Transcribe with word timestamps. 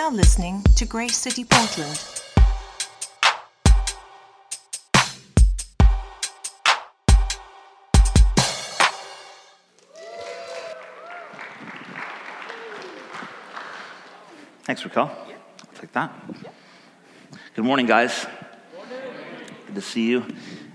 now 0.00 0.08
listening 0.08 0.62
to 0.76 0.86
Grace 0.86 1.14
City 1.14 1.44
Portland. 1.44 1.94
Thanks, 14.64 14.82
Raquel. 14.82 15.10
I'll 15.10 15.78
Take 15.78 15.92
that. 15.92 16.10
Good 17.54 17.66
morning, 17.66 17.84
guys. 17.84 18.26
Good 19.66 19.74
to 19.74 19.82
see 19.82 20.08
you. 20.08 20.24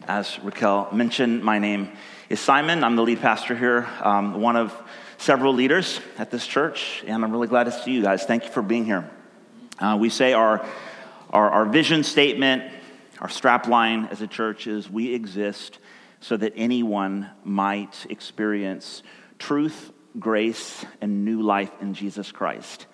As 0.07 0.38
Raquel 0.44 0.89
mentioned, 0.92 1.44
my 1.44 1.57
name 1.57 1.89
is 2.30 2.39
Simon. 2.39 2.84
I'm 2.84 2.96
the 2.96 3.02
lead 3.02 3.21
pastor 3.21 3.55
here, 3.55 3.89
um, 4.02 4.39
one 4.39 4.55
of 4.55 4.71
several 5.26 5.55
leaders 5.55 6.00
at 6.20 6.30
this 6.30 6.46
church, 6.46 7.04
and 7.07 7.25
I'm 7.25 7.32
really 7.32 7.47
glad 7.47 7.64
to 7.64 7.71
see 7.71 7.89
you 7.89 8.04
guys. 8.04 8.25
Thank 8.25 8.43
you 8.43 8.52
for 8.52 8.61
being 8.61 8.86
here. 8.86 9.10
Uh, 9.79 9.98
we 10.00 10.10
say 10.10 10.34
our, 10.34 10.64
our, 11.32 11.50
our 11.50 11.65
vision 11.65 12.04
statement, 12.04 12.71
our 13.20 13.28
strap 13.28 13.65
line 13.65 14.06
as 14.11 14.21
a 14.21 14.28
church 14.28 14.68
is 14.68 14.88
we 14.88 15.15
exist 15.15 15.79
so 16.20 16.38
that 16.38 16.54
anyone 16.56 17.28
might 17.43 18.06
experience 18.07 19.01
truth, 19.39 19.92
grace, 20.20 20.86
and 21.01 21.26
new 21.26 21.42
life 21.42 21.71
in 21.82 21.96
Jesus 21.96 22.32
Christ. 22.32 22.86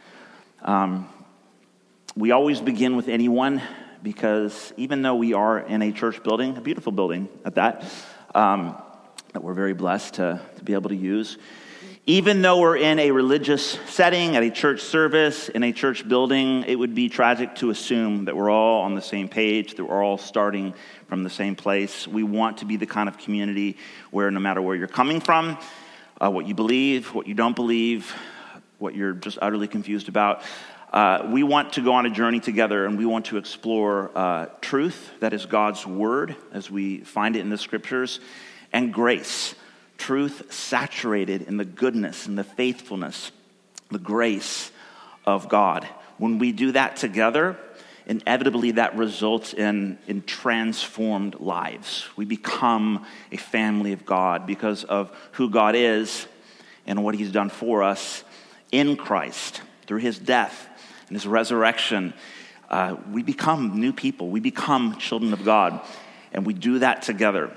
Um, 0.62 1.09
we 2.16 2.32
always 2.32 2.62
begin 2.62 2.95
with 2.95 3.09
anyone 3.09 3.62
because 4.02 4.71
even 4.77 5.02
though 5.02 5.16
we 5.16 5.34
are 5.34 5.59
in 5.59 5.82
a 5.82 5.91
church 5.91 6.23
building, 6.23 6.55
a 6.55 6.62
beautiful 6.62 6.93
building 6.93 7.27
at 7.43 7.55
that, 7.55 7.84
um, 8.34 8.82
that 9.34 9.43
we're 9.43 9.54
very 9.54 9.73
blessed 9.73 10.13
to, 10.13 10.40
to 10.55 10.63
be 10.63 10.71
able 10.71 10.91
to 10.91 10.95
use, 10.95 11.38
even 12.08 12.41
though 12.41 12.60
we're 12.60 12.78
in 12.78 12.98
a 12.98 13.12
religious 13.12 13.78
setting, 13.88 14.36
at 14.36 14.41
a 14.41 14.50
church 14.50 14.82
service, 14.82 15.50
in 15.50 15.62
a 15.62 15.72
church 15.72 16.08
building, 16.08 16.63
it 16.68 16.76
would 16.76 16.96
be 16.96 17.10
tragic 17.10 17.54
to 17.55 17.70
assume 17.70 18.26
that 18.26 18.35
we're 18.35 18.49
all 18.49 18.82
on 18.82 18.96
the 18.96 19.02
same 19.04 19.30
page, 19.30 19.76
that 19.76 19.85
we're 19.85 20.04
all 20.04 20.18
starting 20.18 20.74
from 21.08 21.24
the 21.24 21.30
same 21.30 21.55
place. 21.55 22.08
We 22.08 22.24
want 22.24 22.58
to 22.58 22.66
be 22.66 22.76
the 22.76 22.88
kind 22.88 23.08
of 23.08 23.20
community 23.20 23.77
where 24.10 24.32
no 24.32 24.40
matter 24.40 24.63
where 24.63 24.76
you're 24.76 24.88
coming 24.88 25.21
from, 25.21 25.60
uh, 26.20 26.32
what 26.32 26.48
you 26.48 26.55
believe, 26.55 27.13
what 27.13 27.27
you 27.27 27.35
don't 27.35 27.55
believe, 27.55 28.15
what 28.80 28.96
you're 28.96 29.13
just 29.13 29.38
utterly 29.40 29.68
confused 29.68 30.10
about, 30.10 30.41
uh, 30.91 31.30
we 31.32 31.43
want 31.43 31.74
to 31.74 31.82
go 31.82 31.93
on 31.93 32.08
a 32.08 32.10
journey 32.10 32.40
together 32.40 32.86
and 32.88 32.98
we 32.98 33.05
want 33.05 33.26
to 33.26 33.38
explore 33.38 34.12
uh, 34.15 34.48
truth, 34.60 35.12
that 35.20 35.34
is 35.34 35.46
God's 35.46 35.86
word 35.86 36.36
as 36.52 36.71
we 36.71 37.02
find 37.02 37.36
it 37.36 37.41
in 37.41 37.49
the 37.49 37.60
scriptures, 37.60 38.20
and 38.74 38.91
grace, 38.91 39.54
truth 40.02 40.52
saturated 40.52 41.44
in 41.44 41.57
the 41.57 41.66
goodness 41.66 42.26
and 42.27 42.38
the 42.38 42.44
faithfulness, 42.44 43.32
the 43.90 43.99
grace 43.99 44.71
of 45.26 45.49
God. 45.49 45.88
When 46.18 46.40
we 46.40 46.52
do 46.52 46.71
that 46.74 46.96
together, 46.96 47.58
inevitably 48.05 48.71
that 48.71 48.98
results 48.98 49.54
in, 49.54 49.98
in 50.08 50.24
transformed 50.24 51.40
lives. 51.40 52.08
We 52.16 52.26
become 52.26 53.05
a 53.32 53.38
family 53.38 53.93
of 53.93 54.05
God 54.05 54.46
because 54.48 54.84
of 54.84 55.16
who 55.34 55.49
God 55.49 55.76
is 55.76 56.27
and 56.88 57.04
what 57.04 57.15
He's 57.15 57.32
done 57.32 57.49
for 57.49 57.84
us 57.84 58.24
in 58.71 58.98
Christ 58.98 59.62
through 59.86 59.99
His 59.99 60.18
death 60.18 60.68
and 61.12 61.18
his 61.18 61.27
resurrection, 61.27 62.13
uh, 62.70 62.96
we 63.12 63.21
become 63.21 63.82
new 63.82 63.91
people. 63.91 64.30
We 64.30 64.40
become 64.40 64.96
children 64.96 65.34
of 65.34 65.44
God, 65.44 65.81
and 66.31 66.46
we 66.46 66.53
do 66.53 66.80
that 66.80 67.02
together. 67.02 67.52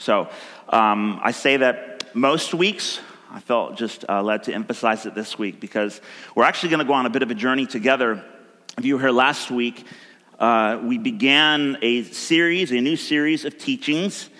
So 0.00 0.30
um, 0.70 1.20
I 1.22 1.32
say 1.32 1.58
that 1.58 2.14
most 2.14 2.54
weeks. 2.54 3.00
I 3.30 3.38
felt 3.38 3.76
just 3.76 4.06
uh, 4.08 4.22
led 4.22 4.44
to 4.44 4.54
emphasize 4.54 5.04
it 5.04 5.14
this 5.14 5.38
week 5.38 5.60
because 5.60 6.00
we're 6.34 6.44
actually 6.44 6.70
going 6.70 6.78
to 6.78 6.86
go 6.86 6.94
on 6.94 7.04
a 7.04 7.10
bit 7.10 7.22
of 7.22 7.30
a 7.30 7.34
journey 7.34 7.66
together. 7.66 8.24
If 8.78 8.86
you 8.86 8.94
were 8.94 9.00
here 9.00 9.10
last 9.10 9.50
week, 9.50 9.84
uh, 10.38 10.80
we 10.82 10.96
began 10.96 11.76
a 11.82 12.04
series, 12.04 12.72
a 12.72 12.80
new 12.80 12.96
series 12.96 13.44
of 13.44 13.58
teachings, 13.58 14.30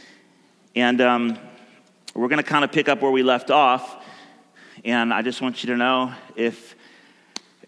and 0.74 0.98
um, 1.02 1.38
we're 2.14 2.28
going 2.28 2.42
to 2.42 2.50
kind 2.50 2.64
of 2.64 2.72
pick 2.72 2.88
up 2.88 3.02
where 3.02 3.10
we 3.10 3.22
left 3.22 3.50
off. 3.50 4.02
And 4.82 5.12
I 5.12 5.20
just 5.20 5.42
want 5.42 5.62
you 5.62 5.72
to 5.72 5.76
know 5.76 6.14
if 6.36 6.74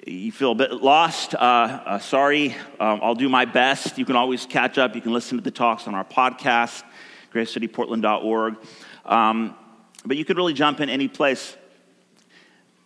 you 0.06 0.32
feel 0.32 0.52
a 0.52 0.54
bit 0.54 0.72
lost, 0.72 1.34
uh, 1.34 1.38
uh, 1.38 1.98
sorry. 1.98 2.56
Um, 2.80 3.00
I'll 3.02 3.14
do 3.14 3.28
my 3.28 3.44
best. 3.44 3.98
You 3.98 4.06
can 4.06 4.16
always 4.16 4.46
catch 4.46 4.78
up. 4.78 4.94
You 4.94 5.02
can 5.02 5.12
listen 5.12 5.36
to 5.36 5.44
the 5.44 5.50
talks 5.50 5.86
on 5.86 5.94
our 5.94 6.04
podcast, 6.04 6.82
gracecityportland.org. 7.32 8.56
Um, 9.04 9.56
but 10.04 10.16
you 10.16 10.24
could 10.24 10.36
really 10.36 10.54
jump 10.54 10.80
in 10.80 10.88
any 10.88 11.08
place. 11.08 11.56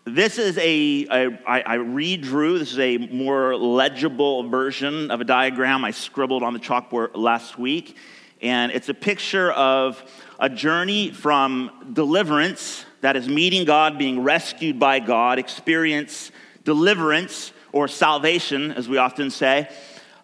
This 0.05 0.39
is 0.39 0.57
a, 0.59 1.07
a 1.11 1.43
I, 1.47 1.75
I 1.75 1.77
redrew, 1.79 2.59
this 2.59 2.73
is 2.73 2.79
a 2.79 2.99
more 2.99 3.57
legible 3.57 4.49
version 4.49 5.11
of 5.11 5.21
a 5.21 5.25
diagram 5.25 5.84
I 5.84 5.91
scribbled 5.91 6.43
on 6.43 6.53
the 6.53 6.61
chalkboard 6.61 7.17
last 7.17 7.59
week. 7.59 7.97
And 8.41 8.71
it's 8.71 8.89
a 8.89 8.95
picture 8.95 9.51
of 9.53 10.03
a 10.39 10.49
journey 10.49 11.11
from 11.11 11.91
deliverance, 11.93 12.84
that 13.01 13.17
is 13.17 13.28
meeting 13.28 13.65
God, 13.65 13.99
being 13.99 14.23
rescued 14.23 14.78
by 14.78 15.01
God, 15.01 15.39
experience 15.39 16.31
deliverance 16.65 17.53
or 17.73 17.89
salvation, 17.89 18.73
as 18.73 18.89
we 18.89 18.99
often 18.99 19.31
say, 19.31 19.69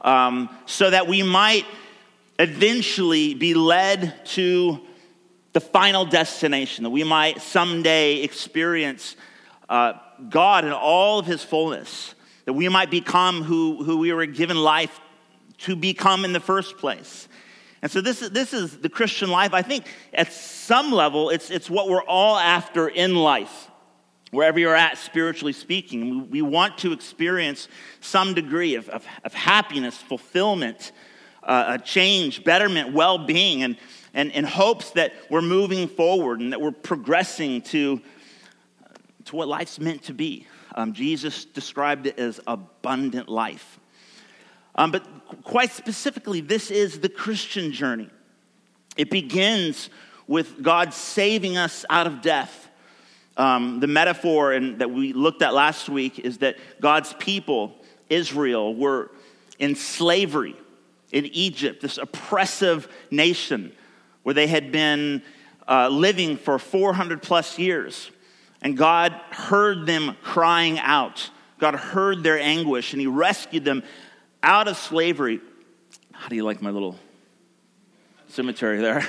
um, 0.00 0.48
so 0.66 0.90
that 0.90 1.06
we 1.06 1.22
might 1.22 1.64
eventually 2.42 3.34
be 3.34 3.54
led 3.54 4.26
to 4.26 4.80
the 5.52 5.60
final 5.60 6.04
destination, 6.04 6.84
that 6.84 6.90
we 6.90 7.04
might 7.04 7.40
someday 7.40 8.16
experience 8.22 9.16
uh, 9.68 9.92
God 10.28 10.64
in 10.64 10.72
all 10.72 11.18
of 11.18 11.26
his 11.26 11.44
fullness, 11.44 12.14
that 12.46 12.54
we 12.54 12.68
might 12.68 12.90
become 12.90 13.42
who, 13.42 13.84
who 13.84 13.98
we 13.98 14.12
were 14.12 14.26
given 14.26 14.56
life 14.56 15.00
to 15.58 15.76
become 15.76 16.24
in 16.24 16.32
the 16.32 16.40
first 16.40 16.78
place. 16.78 17.28
And 17.82 17.90
so 17.90 18.00
this 18.00 18.22
is, 18.22 18.30
this 18.30 18.52
is 18.52 18.78
the 18.78 18.88
Christian 18.88 19.30
life. 19.30 19.54
I 19.54 19.62
think 19.62 19.86
at 20.12 20.32
some 20.32 20.90
level, 20.90 21.30
it's, 21.30 21.50
it's 21.50 21.68
what 21.68 21.88
we're 21.88 22.04
all 22.04 22.36
after 22.36 22.88
in 22.88 23.14
life 23.14 23.68
wherever 24.30 24.58
you're 24.58 24.74
at, 24.74 24.98
spiritually 24.98 25.52
speaking. 25.52 26.30
We, 26.30 26.40
want 26.42 26.78
to 26.78 26.92
experience 26.92 27.68
some 28.00 28.32
degree 28.34 28.76
of, 28.76 28.88
of, 28.88 29.06
of 29.24 29.34
happiness, 29.34 29.96
fulfillment, 29.98 30.92
uh, 31.42 31.78
a 31.80 31.82
change, 31.82 32.44
betterment, 32.44 32.92
well 32.92 33.18
being, 33.18 33.62
and, 33.62 33.76
and 34.14 34.30
in 34.32 34.44
hopes 34.44 34.90
that 34.92 35.12
we're 35.30 35.42
moving 35.42 35.88
forward 35.88 36.40
and 36.40 36.52
that 36.52 36.60
we're 36.60 36.70
progressing 36.72 37.62
to, 37.62 38.00
to 39.24 39.36
what 39.36 39.48
life's 39.48 39.78
meant 39.78 40.04
to 40.04 40.14
be. 40.14 40.46
Um, 40.74 40.92
Jesus 40.92 41.44
described 41.44 42.06
it 42.06 42.18
as 42.18 42.40
abundant 42.46 43.28
life. 43.28 43.78
Um, 44.74 44.90
but 44.90 45.06
quite 45.44 45.70
specifically, 45.70 46.40
this 46.40 46.70
is 46.70 47.00
the 47.00 47.08
Christian 47.08 47.72
journey. 47.72 48.08
It 48.96 49.10
begins 49.10 49.90
with 50.26 50.62
God 50.62 50.94
saving 50.94 51.56
us 51.56 51.84
out 51.90 52.06
of 52.06 52.22
death 52.22 52.62
um, 53.36 53.80
the 53.80 53.86
metaphor 53.86 54.52
and, 54.52 54.78
that 54.78 54.90
we 54.90 55.12
looked 55.12 55.42
at 55.42 55.54
last 55.54 55.88
week 55.88 56.18
is 56.18 56.38
that 56.38 56.56
God's 56.80 57.12
people, 57.14 57.74
Israel, 58.10 58.74
were 58.74 59.10
in 59.58 59.74
slavery 59.74 60.56
in 61.12 61.26
Egypt, 61.26 61.80
this 61.80 61.98
oppressive 61.98 62.88
nation 63.10 63.72
where 64.22 64.34
they 64.34 64.46
had 64.46 64.72
been 64.72 65.22
uh, 65.68 65.88
living 65.88 66.36
for 66.36 66.58
400 66.58 67.22
plus 67.22 67.58
years. 67.58 68.10
And 68.60 68.76
God 68.76 69.12
heard 69.30 69.86
them 69.86 70.16
crying 70.22 70.78
out. 70.78 71.30
God 71.58 71.74
heard 71.74 72.22
their 72.22 72.38
anguish 72.38 72.92
and 72.92 73.00
He 73.00 73.06
rescued 73.06 73.64
them 73.64 73.82
out 74.42 74.68
of 74.68 74.76
slavery. 74.76 75.40
How 76.12 76.28
do 76.28 76.36
you 76.36 76.44
like 76.44 76.62
my 76.62 76.70
little 76.70 76.98
cemetery 78.28 78.80
there? 78.80 79.06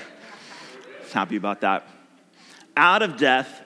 Happy 1.14 1.38
about 1.38 1.62
that. 1.62 1.88
Out 2.76 3.02
of 3.02 3.18
death 3.18 3.64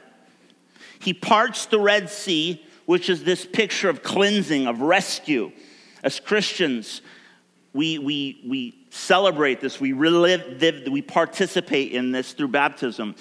he 1.00 1.14
parts 1.14 1.68
the 1.68 1.80
Red 1.80 2.10
Sea, 2.10 2.64
which 2.86 3.10
is 3.10 3.24
this 3.24 3.46
picture 3.46 3.90
of 3.90 4.04
cleansing, 4.04 4.68
of 4.68 4.82
rescue. 4.82 5.52
As 6.04 6.20
Christians, 6.20 7.02
we, 7.78 8.00
we, 8.00 8.42
we 8.44 8.76
celebrate 8.90 9.62
this, 9.62 9.80
we 9.80 9.94
relive, 9.94 10.60
we 10.90 11.04
participate 11.04 11.92
in 11.92 12.12
this 12.12 12.34
through 12.34 12.48
baptism. 12.48 13.14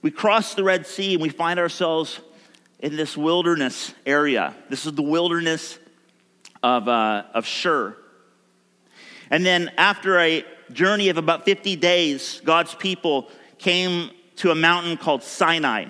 We 0.00 0.10
cross 0.10 0.54
the 0.54 0.64
Red 0.64 0.86
Sea 0.86 1.12
and 1.12 1.22
we 1.22 1.28
find 1.28 1.60
ourselves 1.60 2.20
in 2.78 2.96
this 2.96 3.18
wilderness 3.18 3.92
area. 4.06 4.54
This 4.70 4.86
is 4.86 4.94
the 4.94 5.02
wilderness 5.02 5.78
of, 6.62 6.88
uh, 6.88 7.24
of 7.34 7.44
Shur. 7.44 7.94
And 9.28 9.44
then, 9.44 9.70
after 9.76 10.18
a 10.20 10.42
journey 10.72 11.10
of 11.10 11.18
about 11.18 11.44
50 11.44 11.76
days, 11.76 12.40
God's 12.44 12.74
people 12.74 13.28
came 13.58 14.10
to 14.36 14.52
a 14.52 14.54
mountain 14.54 14.96
called 14.96 15.22
Sinai 15.22 15.86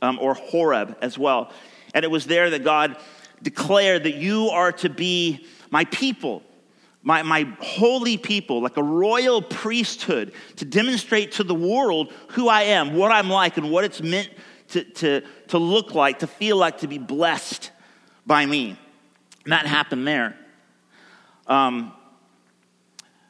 um, 0.00 0.18
or 0.18 0.32
Horeb 0.32 0.96
as 1.02 1.18
well. 1.18 1.52
And 1.92 2.06
it 2.06 2.10
was 2.10 2.24
there 2.24 2.48
that 2.48 2.64
God 2.64 2.96
declared 3.42 4.04
that 4.04 4.14
you 4.14 4.48
are 4.48 4.72
to 4.72 4.88
be 4.88 5.46
my 5.70 5.84
people, 5.84 6.42
my, 7.02 7.22
my 7.22 7.48
holy 7.60 8.16
people, 8.16 8.60
like 8.60 8.76
a 8.76 8.82
royal 8.82 9.40
priesthood, 9.40 10.32
to 10.56 10.64
demonstrate 10.64 11.32
to 11.32 11.44
the 11.44 11.54
world 11.54 12.12
who 12.30 12.48
I 12.48 12.62
am, 12.62 12.94
what 12.94 13.12
I'm 13.12 13.30
like, 13.30 13.56
and 13.56 13.70
what 13.70 13.84
it's 13.84 14.02
meant 14.02 14.30
to, 14.68 14.84
to, 14.84 15.22
to 15.48 15.58
look 15.58 15.94
like, 15.94 16.18
to 16.20 16.26
feel 16.26 16.56
like, 16.56 16.78
to 16.78 16.88
be 16.88 16.98
blessed 16.98 17.70
by 18.26 18.44
me. 18.44 18.76
And 19.44 19.52
that 19.52 19.66
happened 19.66 20.06
there. 20.06 20.36
Um, 21.46 21.92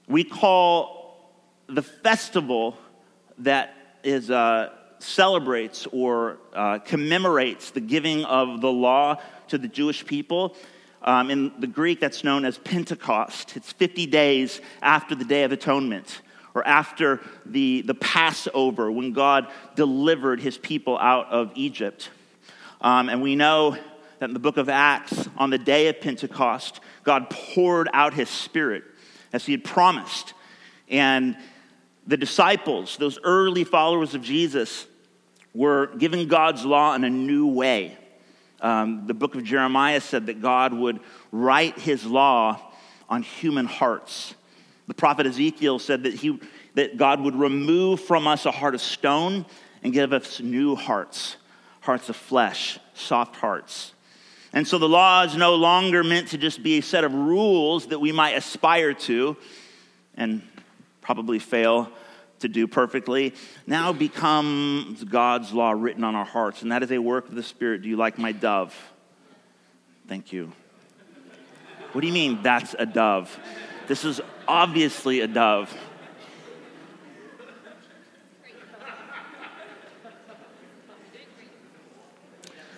we 0.08 0.24
call 0.24 1.30
the 1.68 1.82
festival 1.82 2.76
that 3.38 3.74
is 4.02 4.30
uh, 4.30 4.70
celebrates 4.98 5.86
or 5.92 6.38
uh, 6.54 6.78
commemorates 6.78 7.70
the 7.70 7.80
giving 7.80 8.24
of 8.24 8.60
the 8.60 8.72
law 8.72 9.20
to 9.48 9.58
the 9.58 9.68
Jewish 9.68 10.04
people. 10.04 10.56
Um, 11.02 11.30
in 11.30 11.52
the 11.60 11.66
Greek, 11.66 12.00
that's 12.00 12.24
known 12.24 12.44
as 12.44 12.58
Pentecost. 12.58 13.56
It's 13.56 13.72
50 13.72 14.06
days 14.06 14.60
after 14.82 15.14
the 15.14 15.24
Day 15.24 15.44
of 15.44 15.52
Atonement 15.52 16.22
or 16.54 16.66
after 16.66 17.20
the, 17.46 17.82
the 17.82 17.94
Passover 17.94 18.90
when 18.90 19.12
God 19.12 19.46
delivered 19.76 20.40
his 20.40 20.58
people 20.58 20.98
out 20.98 21.28
of 21.28 21.52
Egypt. 21.54 22.10
Um, 22.80 23.08
and 23.08 23.22
we 23.22 23.36
know 23.36 23.76
that 24.18 24.24
in 24.24 24.32
the 24.32 24.40
book 24.40 24.56
of 24.56 24.68
Acts, 24.68 25.28
on 25.36 25.50
the 25.50 25.58
day 25.58 25.88
of 25.88 26.00
Pentecost, 26.00 26.80
God 27.04 27.30
poured 27.30 27.88
out 27.92 28.14
his 28.14 28.28
spirit 28.28 28.82
as 29.32 29.46
he 29.46 29.52
had 29.52 29.62
promised. 29.62 30.34
And 30.88 31.36
the 32.06 32.16
disciples, 32.16 32.96
those 32.96 33.18
early 33.22 33.64
followers 33.64 34.14
of 34.14 34.22
Jesus, 34.22 34.86
were 35.54 35.86
given 35.98 36.26
God's 36.28 36.64
law 36.64 36.94
in 36.94 37.04
a 37.04 37.10
new 37.10 37.46
way. 37.46 37.96
Um, 38.60 39.06
the 39.06 39.14
book 39.14 39.34
of 39.34 39.44
Jeremiah 39.44 40.00
said 40.00 40.26
that 40.26 40.42
God 40.42 40.72
would 40.72 41.00
write 41.30 41.78
his 41.78 42.04
law 42.04 42.60
on 43.08 43.22
human 43.22 43.66
hearts. 43.66 44.34
The 44.88 44.94
prophet 44.94 45.26
Ezekiel 45.26 45.78
said 45.78 46.02
that, 46.04 46.14
he, 46.14 46.40
that 46.74 46.96
God 46.96 47.20
would 47.20 47.36
remove 47.36 48.00
from 48.00 48.26
us 48.26 48.46
a 48.46 48.50
heart 48.50 48.74
of 48.74 48.80
stone 48.80 49.46
and 49.82 49.92
give 49.92 50.12
us 50.12 50.40
new 50.40 50.74
hearts, 50.74 51.36
hearts 51.80 52.08
of 52.08 52.16
flesh, 52.16 52.78
soft 52.94 53.36
hearts. 53.36 53.92
And 54.52 54.66
so 54.66 54.78
the 54.78 54.88
law 54.88 55.22
is 55.24 55.36
no 55.36 55.54
longer 55.54 56.02
meant 56.02 56.28
to 56.28 56.38
just 56.38 56.62
be 56.62 56.78
a 56.78 56.82
set 56.82 57.04
of 57.04 57.14
rules 57.14 57.88
that 57.88 58.00
we 58.00 58.12
might 58.12 58.30
aspire 58.32 58.94
to 58.94 59.36
and 60.16 60.42
probably 61.00 61.38
fail 61.38 61.90
to 62.40 62.48
do 62.48 62.66
perfectly. 62.66 63.34
Now 63.66 63.92
becomes 63.92 65.04
God's 65.04 65.52
law 65.52 65.72
written 65.72 66.04
on 66.04 66.14
our 66.14 66.24
hearts, 66.24 66.62
and 66.62 66.72
that 66.72 66.82
is 66.82 66.92
a 66.92 66.98
work 66.98 67.28
of 67.28 67.34
the 67.34 67.42
Spirit. 67.42 67.82
Do 67.82 67.88
you 67.88 67.96
like 67.96 68.18
my 68.18 68.32
dove? 68.32 68.74
Thank 70.06 70.32
you. 70.32 70.52
What 71.92 72.00
do 72.02 72.06
you 72.06 72.12
mean 72.12 72.42
that's 72.42 72.74
a 72.78 72.86
dove? 72.86 73.36
This 73.86 74.04
is 74.04 74.20
obviously 74.46 75.20
a 75.20 75.26
dove. 75.26 75.74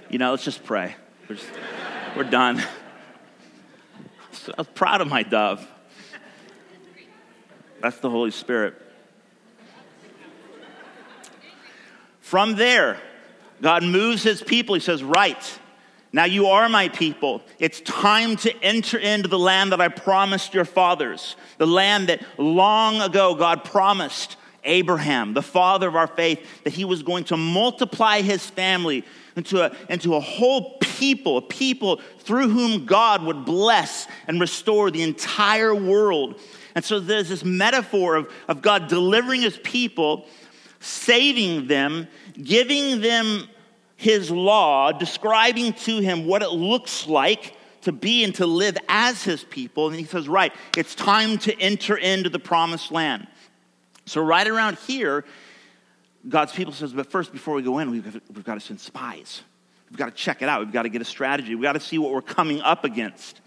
You 0.09 0.19
know, 0.19 0.33
let's 0.33 0.45
just 0.45 0.65
pray. 0.65 0.97
We're, 1.29 1.37
just, 1.37 1.49
we're 2.17 2.25
done. 2.25 2.61
So 4.33 4.53
I 4.57 4.61
was 4.62 4.67
proud 4.75 5.01
of 5.01 5.09
my 5.09 5.23
dove. 5.23 5.65
That's 7.81 7.99
the 7.99 8.11
Holy 8.11 8.33
Spirit. 8.33 8.75
From 12.31 12.55
there, 12.55 12.97
God 13.61 13.82
moves 13.82 14.23
his 14.23 14.41
people. 14.41 14.77
He 14.77 14.81
says, 14.81 15.03
Right, 15.03 15.59
now 16.12 16.27
you 16.27 16.47
are 16.47 16.69
my 16.69 16.88
people. 16.88 17.43
It's 17.59 17.81
time 17.81 18.37
to 18.37 18.56
enter 18.62 18.99
into 18.99 19.27
the 19.27 19.37
land 19.37 19.73
that 19.73 19.81
I 19.81 19.88
promised 19.88 20.55
your 20.55 20.65
fathers, 20.65 21.35
the 21.59 21.67
land 21.67 22.09
that 22.09 22.23
long 22.38 23.00
ago 23.00 23.35
God 23.35 23.65
promised 23.65 24.37
Abraham, 24.62 25.35
the 25.35 25.43
father 25.43 25.88
of 25.88 25.97
our 25.97 26.06
faith, 26.06 26.62
that 26.62 26.73
he 26.73 26.85
was 26.85 27.03
going 27.03 27.25
to 27.25 27.37
multiply 27.37 28.21
his 28.21 28.49
family 28.49 29.05
into 29.35 29.65
a, 29.65 29.75
into 29.88 30.15
a 30.15 30.21
whole 30.21 30.79
people, 30.79 31.37
a 31.37 31.43
people 31.43 32.00
through 32.21 32.49
whom 32.50 32.87
God 32.87 33.25
would 33.25 33.44
bless 33.44 34.06
and 34.29 34.41
restore 34.41 34.93
the 34.93 35.03
entire 35.03 35.75
world. 35.75 36.38
And 36.76 36.85
so 36.85 37.00
there's 37.00 37.29
this 37.29 37.44
metaphor 37.44 38.15
of, 38.15 38.33
of 38.47 38.62
God 38.62 38.87
delivering 38.87 39.41
his 39.41 39.59
people, 39.59 40.26
saving 40.81 41.67
them, 41.67 42.09
giving 42.43 43.00
them 43.00 43.49
his 43.97 44.31
law, 44.31 44.93
describing 44.93 45.75
to 45.75 45.99
him 45.99 46.27
what 46.27 46.43
it 46.43 46.50
looks 46.50 47.06
like 47.06 47.55
to 47.82 47.93
be 47.93 48.25
and 48.25 48.35
to 48.35 48.47
live 48.47 48.77
as 48.88 49.23
his 49.23 49.44
people. 49.44 49.88
And 49.88 49.97
he 49.97 50.05
says, 50.05 50.29
Right, 50.29 50.53
it's 50.77 50.94
time 50.94 51.38
to 51.38 51.59
enter 51.61 51.97
into 51.97 52.29
the 52.29 52.38
promised 52.38 52.91
land. 52.91 53.27
So, 54.06 54.23
right 54.23 54.47
around 54.47 54.79
here, 54.79 55.25
God's 56.29 56.53
people 56.53 56.73
says, 56.73 56.93
But 56.93 57.11
first, 57.11 57.33
before 57.33 57.55
we 57.55 57.62
go 57.62 57.79
in, 57.79 57.91
we've, 57.91 58.21
we've 58.35 58.44
got 58.44 58.55
to 58.55 58.61
send 58.61 58.81
spies. 58.81 59.43
We've 59.91 59.99
got 59.99 60.06
to 60.06 60.15
check 60.15 60.43
it 60.43 60.49
out. 60.49 60.61
We've 60.61 60.73
got 60.73 60.83
to 60.83 60.88
get 60.88 61.03
a 61.03 61.06
strategy. 61.06 61.55
We've 61.55 61.62
got 61.62 61.73
to 61.73 61.81
see 61.81 61.99
what 61.99 62.12
we're 62.12 62.23
coming 62.23 62.61
up 62.61 62.85
against. 62.85 63.41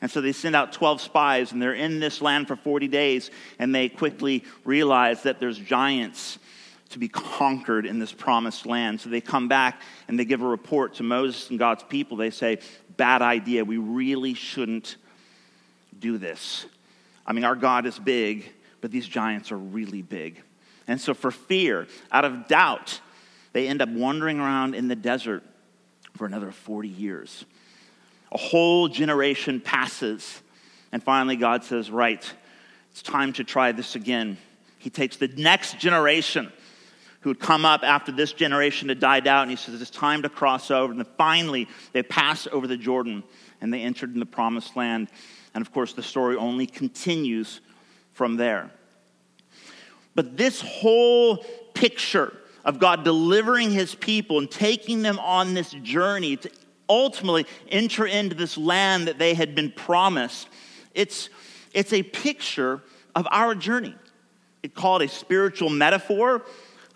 And 0.00 0.10
so 0.10 0.20
they 0.20 0.32
send 0.32 0.56
out 0.56 0.72
12 0.72 1.00
spies, 1.00 1.52
and 1.52 1.60
they're 1.60 1.74
in 1.74 2.00
this 2.00 2.22
land 2.22 2.48
for 2.48 2.56
40 2.56 2.88
days, 2.88 3.30
and 3.58 3.74
they 3.74 3.88
quickly 3.88 4.44
realize 4.64 5.24
that 5.24 5.40
there's 5.40 5.58
giants 5.58 6.38
to 6.90 6.98
be 6.98 7.08
conquered 7.08 7.86
in 7.86 7.98
this 7.98 8.12
promised 8.12 8.66
land. 8.66 9.00
So 9.00 9.08
they 9.10 9.20
come 9.20 9.48
back 9.48 9.80
and 10.08 10.18
they 10.18 10.24
give 10.24 10.42
a 10.42 10.46
report 10.46 10.94
to 10.94 11.02
Moses 11.02 11.50
and 11.50 11.58
God's 11.58 11.82
people. 11.84 12.16
They 12.16 12.30
say, 12.30 12.58
Bad 12.96 13.22
idea. 13.22 13.64
We 13.64 13.78
really 13.78 14.34
shouldn't 14.34 14.96
do 15.98 16.18
this. 16.18 16.66
I 17.26 17.32
mean, 17.32 17.44
our 17.44 17.54
God 17.54 17.86
is 17.86 17.98
big, 17.98 18.52
but 18.82 18.90
these 18.90 19.06
giants 19.06 19.52
are 19.52 19.56
really 19.56 20.02
big. 20.02 20.42
And 20.86 21.00
so, 21.00 21.14
for 21.14 21.30
fear, 21.30 21.86
out 22.12 22.24
of 22.26 22.46
doubt, 22.46 23.00
they 23.52 23.68
end 23.68 23.80
up 23.80 23.88
wandering 23.88 24.38
around 24.38 24.74
in 24.74 24.88
the 24.88 24.96
desert 24.96 25.42
for 26.16 26.26
another 26.26 26.52
40 26.52 26.88
years. 26.88 27.44
A 28.32 28.38
whole 28.38 28.88
generation 28.88 29.60
passes. 29.60 30.42
And 30.92 31.02
finally, 31.02 31.36
God 31.36 31.64
says, 31.64 31.90
Right, 31.90 32.30
it's 32.90 33.02
time 33.02 33.32
to 33.34 33.44
try 33.44 33.72
this 33.72 33.94
again. 33.94 34.36
He 34.78 34.90
takes 34.90 35.16
the 35.16 35.28
next 35.28 35.78
generation 35.78 36.52
who 37.20 37.30
had 37.30 37.38
come 37.38 37.64
up 37.64 37.82
after 37.82 38.12
this 38.12 38.32
generation 38.32 38.88
had 38.88 38.98
died 38.98 39.26
out, 39.26 39.42
and 39.42 39.50
he 39.50 39.56
says, 39.56 39.80
It's 39.80 39.90
time 39.90 40.22
to 40.22 40.28
cross 40.28 40.70
over. 40.70 40.92
And 40.92 41.06
finally, 41.18 41.68
they 41.92 42.02
pass 42.02 42.46
over 42.50 42.66
the 42.66 42.76
Jordan 42.76 43.22
and 43.60 43.72
they 43.72 43.82
entered 43.82 44.14
in 44.14 44.20
the 44.20 44.26
promised 44.26 44.74
land. 44.76 45.08
And 45.54 45.62
of 45.62 45.72
course, 45.72 45.92
the 45.92 46.02
story 46.02 46.36
only 46.36 46.66
continues 46.66 47.60
from 48.12 48.36
there. 48.36 48.70
But 50.14 50.36
this 50.36 50.60
whole 50.60 51.44
picture 51.74 52.32
of 52.64 52.78
God 52.78 53.04
delivering 53.04 53.70
his 53.70 53.94
people 53.94 54.38
and 54.38 54.50
taking 54.50 55.02
them 55.02 55.18
on 55.18 55.54
this 55.54 55.70
journey 55.70 56.36
to 56.36 56.50
ultimately 56.88 57.46
enter 57.68 58.06
into 58.06 58.34
this 58.34 58.58
land 58.58 59.08
that 59.08 59.18
they 59.18 59.34
had 59.34 59.54
been 59.54 59.70
promised, 59.70 60.48
it's, 60.94 61.28
it's 61.72 61.92
a 61.92 62.02
picture 62.02 62.82
of 63.14 63.28
our 63.30 63.54
journey. 63.54 63.94
It 64.62 64.74
called 64.74 65.02
a 65.02 65.08
spiritual 65.08 65.70
metaphor 65.70 66.42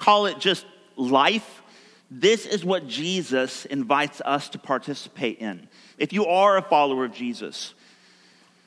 call 0.04 0.26
it 0.26 0.38
just 0.38 0.66
life. 0.96 1.62
This 2.10 2.44
is 2.44 2.62
what 2.62 2.86
Jesus 2.86 3.64
invites 3.64 4.20
us 4.20 4.50
to 4.50 4.58
participate 4.58 5.38
in. 5.38 5.66
If 5.96 6.12
you 6.12 6.26
are 6.26 6.58
a 6.58 6.62
follower 6.62 7.06
of 7.06 7.12
Jesus, 7.12 7.72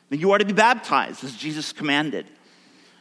then 0.09 0.19
you 0.19 0.31
are 0.31 0.39
to 0.39 0.45
be 0.45 0.53
baptized 0.53 1.23
as 1.23 1.35
Jesus 1.35 1.73
commanded. 1.73 2.25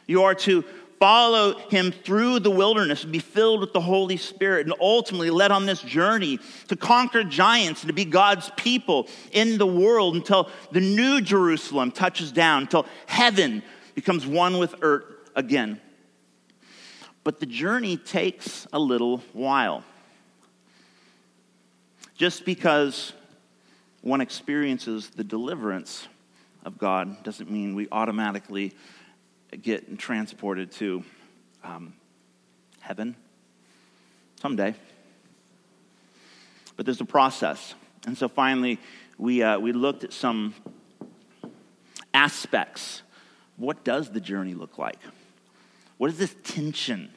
You 0.05 0.21
are 0.21 0.35
to 0.35 0.63
follow 0.99 1.57
him 1.69 1.91
through 1.91 2.39
the 2.39 2.51
wilderness 2.51 3.01
and 3.03 3.11
be 3.11 3.17
filled 3.17 3.59
with 3.59 3.73
the 3.73 3.81
Holy 3.81 4.17
Spirit 4.17 4.67
and 4.67 4.75
ultimately 4.79 5.31
led 5.31 5.51
on 5.51 5.65
this 5.65 5.81
journey 5.81 6.39
to 6.67 6.75
conquer 6.75 7.23
giants 7.23 7.81
and 7.81 7.89
to 7.89 7.93
be 7.93 8.05
God's 8.05 8.51
people 8.55 9.07
in 9.31 9.57
the 9.57 9.67
world 9.67 10.15
until 10.15 10.51
the 10.71 10.79
new 10.79 11.21
Jerusalem 11.21 11.91
touches 11.91 12.31
down, 12.31 12.63
until 12.63 12.85
heaven 13.07 13.63
becomes 13.95 14.27
one 14.27 14.59
with 14.59 14.75
earth 14.83 15.05
again. 15.35 15.81
But 17.27 17.41
the 17.41 17.45
journey 17.45 17.97
takes 17.97 18.67
a 18.71 18.79
little 18.79 19.17
while. 19.33 19.83
Just 22.15 22.45
because 22.45 23.11
one 23.99 24.21
experiences 24.21 25.09
the 25.09 25.25
deliverance 25.25 26.07
of 26.63 26.77
God 26.77 27.21
doesn't 27.23 27.51
mean 27.51 27.75
we 27.75 27.89
automatically 27.91 28.73
get 29.61 29.99
transported 29.99 30.71
to 30.71 31.03
um, 31.65 31.95
heaven 32.79 33.13
someday. 34.39 34.73
But 36.77 36.85
there's 36.85 37.01
a 37.01 37.05
process. 37.05 37.73
And 38.05 38.17
so 38.17 38.29
finally, 38.29 38.79
we, 39.17 39.43
uh, 39.43 39.59
we 39.59 39.73
looked 39.73 40.05
at 40.05 40.13
some 40.13 40.55
aspects. 42.13 43.01
What 43.57 43.83
does 43.83 44.11
the 44.11 44.21
journey 44.21 44.53
look 44.53 44.77
like? 44.77 44.99
What 45.97 46.09
is 46.09 46.17
this 46.17 46.33
tension 46.45 47.11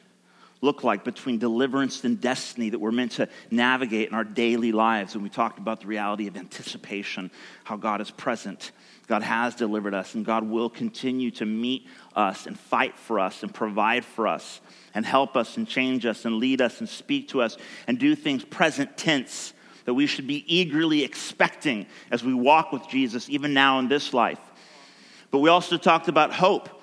look 0.61 0.83
like 0.83 1.03
between 1.03 1.39
deliverance 1.39 2.03
and 2.03 2.21
destiny 2.21 2.69
that 2.69 2.79
we're 2.79 2.91
meant 2.91 3.13
to 3.13 3.27
navigate 3.49 4.09
in 4.09 4.13
our 4.13 4.23
daily 4.23 4.71
lives. 4.71 5.15
And 5.15 5.23
we 5.23 5.29
talked 5.29 5.59
about 5.59 5.81
the 5.81 5.87
reality 5.87 6.27
of 6.27 6.37
anticipation, 6.37 7.31
how 7.63 7.77
God 7.77 7.99
is 7.99 8.11
present. 8.11 8.71
God 9.07 9.23
has 9.23 9.55
delivered 9.55 9.93
us, 9.93 10.15
and 10.15 10.23
God 10.23 10.47
will 10.47 10.69
continue 10.69 11.31
to 11.31 11.45
meet 11.45 11.87
us 12.15 12.45
and 12.45 12.57
fight 12.57 12.97
for 12.97 13.19
us 13.19 13.43
and 13.43 13.53
provide 13.53 14.05
for 14.05 14.27
us 14.27 14.61
and 14.93 15.05
help 15.05 15.35
us 15.35 15.57
and 15.57 15.67
change 15.67 16.05
us 16.05 16.25
and 16.25 16.35
lead 16.35 16.61
us 16.61 16.79
and 16.79 16.87
speak 16.87 17.29
to 17.29 17.41
us 17.41 17.57
and 17.87 17.99
do 17.99 18.15
things 18.15 18.43
present 18.45 18.95
tense 18.97 19.53
that 19.85 19.93
we 19.93 20.05
should 20.05 20.27
be 20.27 20.45
eagerly 20.47 21.03
expecting 21.03 21.87
as 22.11 22.23
we 22.23 22.33
walk 22.33 22.71
with 22.71 22.87
Jesus, 22.87 23.29
even 23.29 23.53
now 23.53 23.79
in 23.79 23.87
this 23.87 24.13
life. 24.13 24.39
But 25.31 25.39
we 25.39 25.49
also 25.49 25.77
talked 25.77 26.07
about 26.07 26.33
hope. 26.33 26.80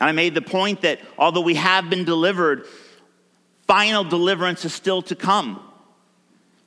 And 0.00 0.08
I 0.08 0.12
made 0.12 0.34
the 0.34 0.42
point 0.42 0.80
that 0.80 1.00
although 1.18 1.42
we 1.42 1.54
have 1.56 1.90
been 1.90 2.04
delivered, 2.04 2.64
final 3.66 4.02
deliverance 4.02 4.64
is 4.64 4.72
still 4.72 5.02
to 5.02 5.14
come. 5.14 5.62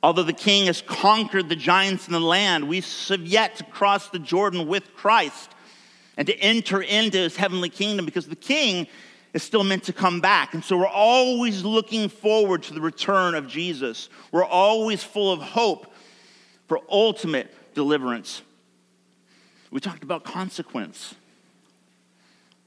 Although 0.02 0.22
the 0.22 0.32
king 0.32 0.66
has 0.66 0.82
conquered 0.82 1.48
the 1.48 1.56
giants 1.56 2.06
in 2.06 2.12
the 2.12 2.20
land, 2.20 2.68
we 2.68 2.82
have 3.08 3.20
yet 3.20 3.56
to 3.56 3.64
cross 3.64 4.08
the 4.10 4.18
Jordan 4.18 4.68
with 4.68 4.94
Christ 4.94 5.50
and 6.16 6.26
to 6.28 6.38
enter 6.38 6.80
into 6.80 7.18
his 7.18 7.36
heavenly 7.36 7.70
kingdom 7.70 8.04
because 8.04 8.28
the 8.28 8.36
king 8.36 8.86
is 9.32 9.42
still 9.42 9.64
meant 9.64 9.84
to 9.84 9.92
come 9.92 10.20
back. 10.20 10.54
And 10.54 10.62
so 10.62 10.76
we're 10.76 10.86
always 10.86 11.64
looking 11.64 12.08
forward 12.08 12.62
to 12.64 12.74
the 12.74 12.80
return 12.80 13.34
of 13.34 13.48
Jesus. 13.48 14.08
We're 14.30 14.44
always 14.44 15.02
full 15.02 15.32
of 15.32 15.40
hope 15.40 15.92
for 16.68 16.80
ultimate 16.88 17.52
deliverance. 17.74 18.42
We 19.72 19.80
talked 19.80 20.04
about 20.04 20.22
consequence. 20.22 21.14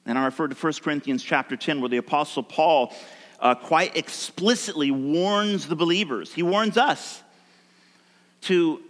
And 0.08 0.18
I 0.18 0.24
refer 0.24 0.48
to 0.48 0.56
1 0.56 0.74
Corinthians 0.82 1.22
chapter 1.22 1.58
10, 1.58 1.82
where 1.82 1.90
the 1.90 1.98
Apostle 1.98 2.42
Paul 2.42 2.94
uh, 3.42 3.56
quite 3.56 3.98
explicitly 3.98 4.90
warns 4.90 5.68
the 5.68 5.76
believers. 5.76 6.34
He 6.34 6.44
warns 6.44 6.78
us 6.78 7.22
to 8.42 8.82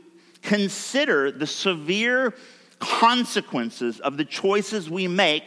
consider 0.43 1.31
the 1.31 1.47
severe 1.47 2.35
consequences 2.77 3.99
of 3.99 4.17
the 4.17 4.25
choices 4.25 4.91
we 4.91 5.07
make 5.07 5.43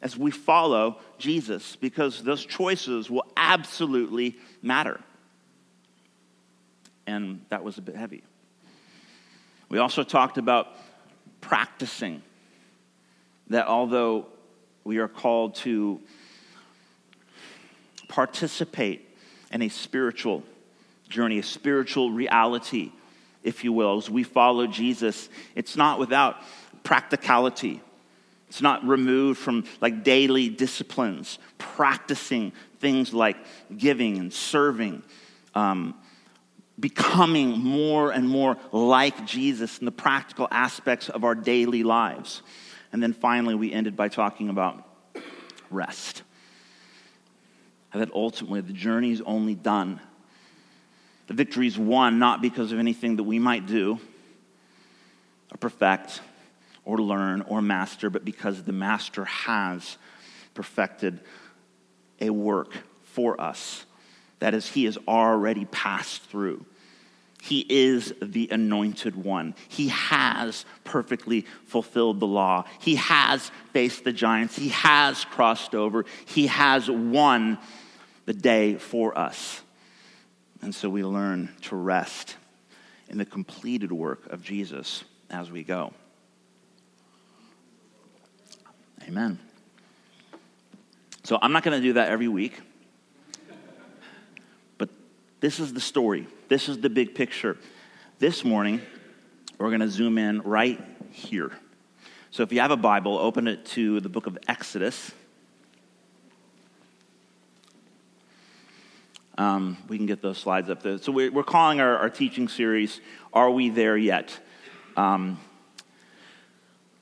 as 0.00 0.16
we 0.16 0.30
follow 0.30 0.98
Jesus, 1.18 1.76
because 1.76 2.22
those 2.22 2.44
choices 2.46 3.10
will 3.10 3.26
absolutely 3.36 4.38
matter. 4.62 4.98
And 7.06 7.44
that 7.50 7.62
was 7.62 7.76
a 7.76 7.82
bit 7.82 7.96
heavy. 7.96 8.22
We 9.68 9.78
also 9.78 10.02
talked 10.04 10.38
about 10.38 10.68
practicing 11.42 12.22
that 13.48 13.66
although 13.66 14.26
we 14.86 14.98
are 14.98 15.08
called 15.08 15.56
to 15.56 16.00
participate 18.08 19.08
in 19.50 19.62
a 19.62 19.68
spiritual 19.68 20.44
journey, 21.08 21.40
a 21.40 21.42
spiritual 21.42 22.12
reality, 22.12 22.92
if 23.42 23.64
you 23.64 23.72
will, 23.72 23.98
as 23.98 24.08
we 24.08 24.22
follow 24.22 24.68
Jesus, 24.68 25.28
it's 25.56 25.76
not 25.76 25.98
without 25.98 26.36
practicality. 26.84 27.80
It's 28.48 28.62
not 28.62 28.86
removed 28.86 29.40
from 29.40 29.64
like 29.80 30.04
daily 30.04 30.48
disciplines, 30.48 31.40
practicing 31.58 32.52
things 32.78 33.12
like 33.12 33.36
giving 33.76 34.18
and 34.18 34.32
serving, 34.32 35.02
um, 35.56 35.96
becoming 36.78 37.58
more 37.58 38.12
and 38.12 38.28
more 38.28 38.56
like 38.70 39.26
Jesus 39.26 39.78
in 39.78 39.84
the 39.84 39.90
practical 39.90 40.46
aspects 40.52 41.08
of 41.08 41.24
our 41.24 41.34
daily 41.34 41.82
lives. 41.82 42.42
And 42.92 43.02
then 43.02 43.12
finally, 43.12 43.54
we 43.54 43.72
ended 43.72 43.96
by 43.96 44.08
talking 44.08 44.48
about 44.48 44.86
rest. 45.70 46.22
That 47.92 48.12
ultimately 48.12 48.60
the 48.60 48.72
journey 48.72 49.12
is 49.12 49.22
only 49.22 49.54
done. 49.54 50.00
The 51.28 51.34
victory 51.34 51.66
is 51.66 51.78
won 51.78 52.18
not 52.18 52.42
because 52.42 52.72
of 52.72 52.78
anything 52.78 53.16
that 53.16 53.24
we 53.24 53.38
might 53.38 53.66
do 53.66 53.98
or 55.52 55.56
perfect 55.58 56.20
or 56.84 56.98
learn 56.98 57.42
or 57.42 57.62
master, 57.62 58.10
but 58.10 58.24
because 58.24 58.62
the 58.62 58.72
master 58.72 59.24
has 59.24 59.96
perfected 60.54 61.20
a 62.20 62.30
work 62.30 62.72
for 63.04 63.40
us 63.40 63.86
that 64.38 64.54
is, 64.54 64.68
he 64.68 64.84
has 64.84 64.98
already 65.08 65.64
passed 65.66 66.22
through. 66.22 66.64
He 67.46 67.64
is 67.68 68.12
the 68.20 68.48
anointed 68.50 69.14
one. 69.14 69.54
He 69.68 69.86
has 69.86 70.64
perfectly 70.82 71.42
fulfilled 71.66 72.18
the 72.18 72.26
law. 72.26 72.64
He 72.80 72.96
has 72.96 73.52
faced 73.72 74.02
the 74.02 74.12
giants. 74.12 74.56
He 74.56 74.70
has 74.70 75.24
crossed 75.24 75.72
over. 75.72 76.06
He 76.24 76.48
has 76.48 76.90
won 76.90 77.58
the 78.24 78.34
day 78.34 78.74
for 78.74 79.16
us. 79.16 79.62
And 80.60 80.74
so 80.74 80.88
we 80.88 81.04
learn 81.04 81.54
to 81.62 81.76
rest 81.76 82.34
in 83.08 83.16
the 83.16 83.24
completed 83.24 83.92
work 83.92 84.26
of 84.32 84.42
Jesus 84.42 85.04
as 85.30 85.48
we 85.48 85.62
go. 85.62 85.92
Amen. 89.06 89.38
So 91.22 91.38
I'm 91.40 91.52
not 91.52 91.62
going 91.62 91.80
to 91.80 91.86
do 91.86 91.92
that 91.92 92.08
every 92.08 92.26
week. 92.26 92.60
This 95.46 95.60
is 95.60 95.72
the 95.72 95.80
story. 95.80 96.26
This 96.48 96.68
is 96.68 96.80
the 96.80 96.90
big 96.90 97.14
picture. 97.14 97.56
This 98.18 98.44
morning, 98.44 98.82
we're 99.58 99.68
going 99.68 99.80
to 99.80 99.88
zoom 99.88 100.18
in 100.18 100.40
right 100.40 100.84
here. 101.12 101.52
So 102.32 102.42
if 102.42 102.52
you 102.52 102.58
have 102.58 102.72
a 102.72 102.76
Bible, 102.76 103.16
open 103.16 103.46
it 103.46 103.64
to 103.66 104.00
the 104.00 104.08
book 104.08 104.26
of 104.26 104.36
Exodus. 104.48 105.12
Um, 109.38 109.78
we 109.86 109.96
can 109.98 110.06
get 110.06 110.20
those 110.20 110.36
slides 110.36 110.68
up 110.68 110.82
there. 110.82 110.98
So 110.98 111.12
we're, 111.12 111.30
we're 111.30 111.44
calling 111.44 111.78
our, 111.80 111.96
our, 111.96 112.10
teaching 112.10 112.48
series, 112.48 113.00
Are 113.32 113.48
We 113.48 113.68
There 113.68 113.96
Yet? 113.96 114.36
Um, 114.96 115.38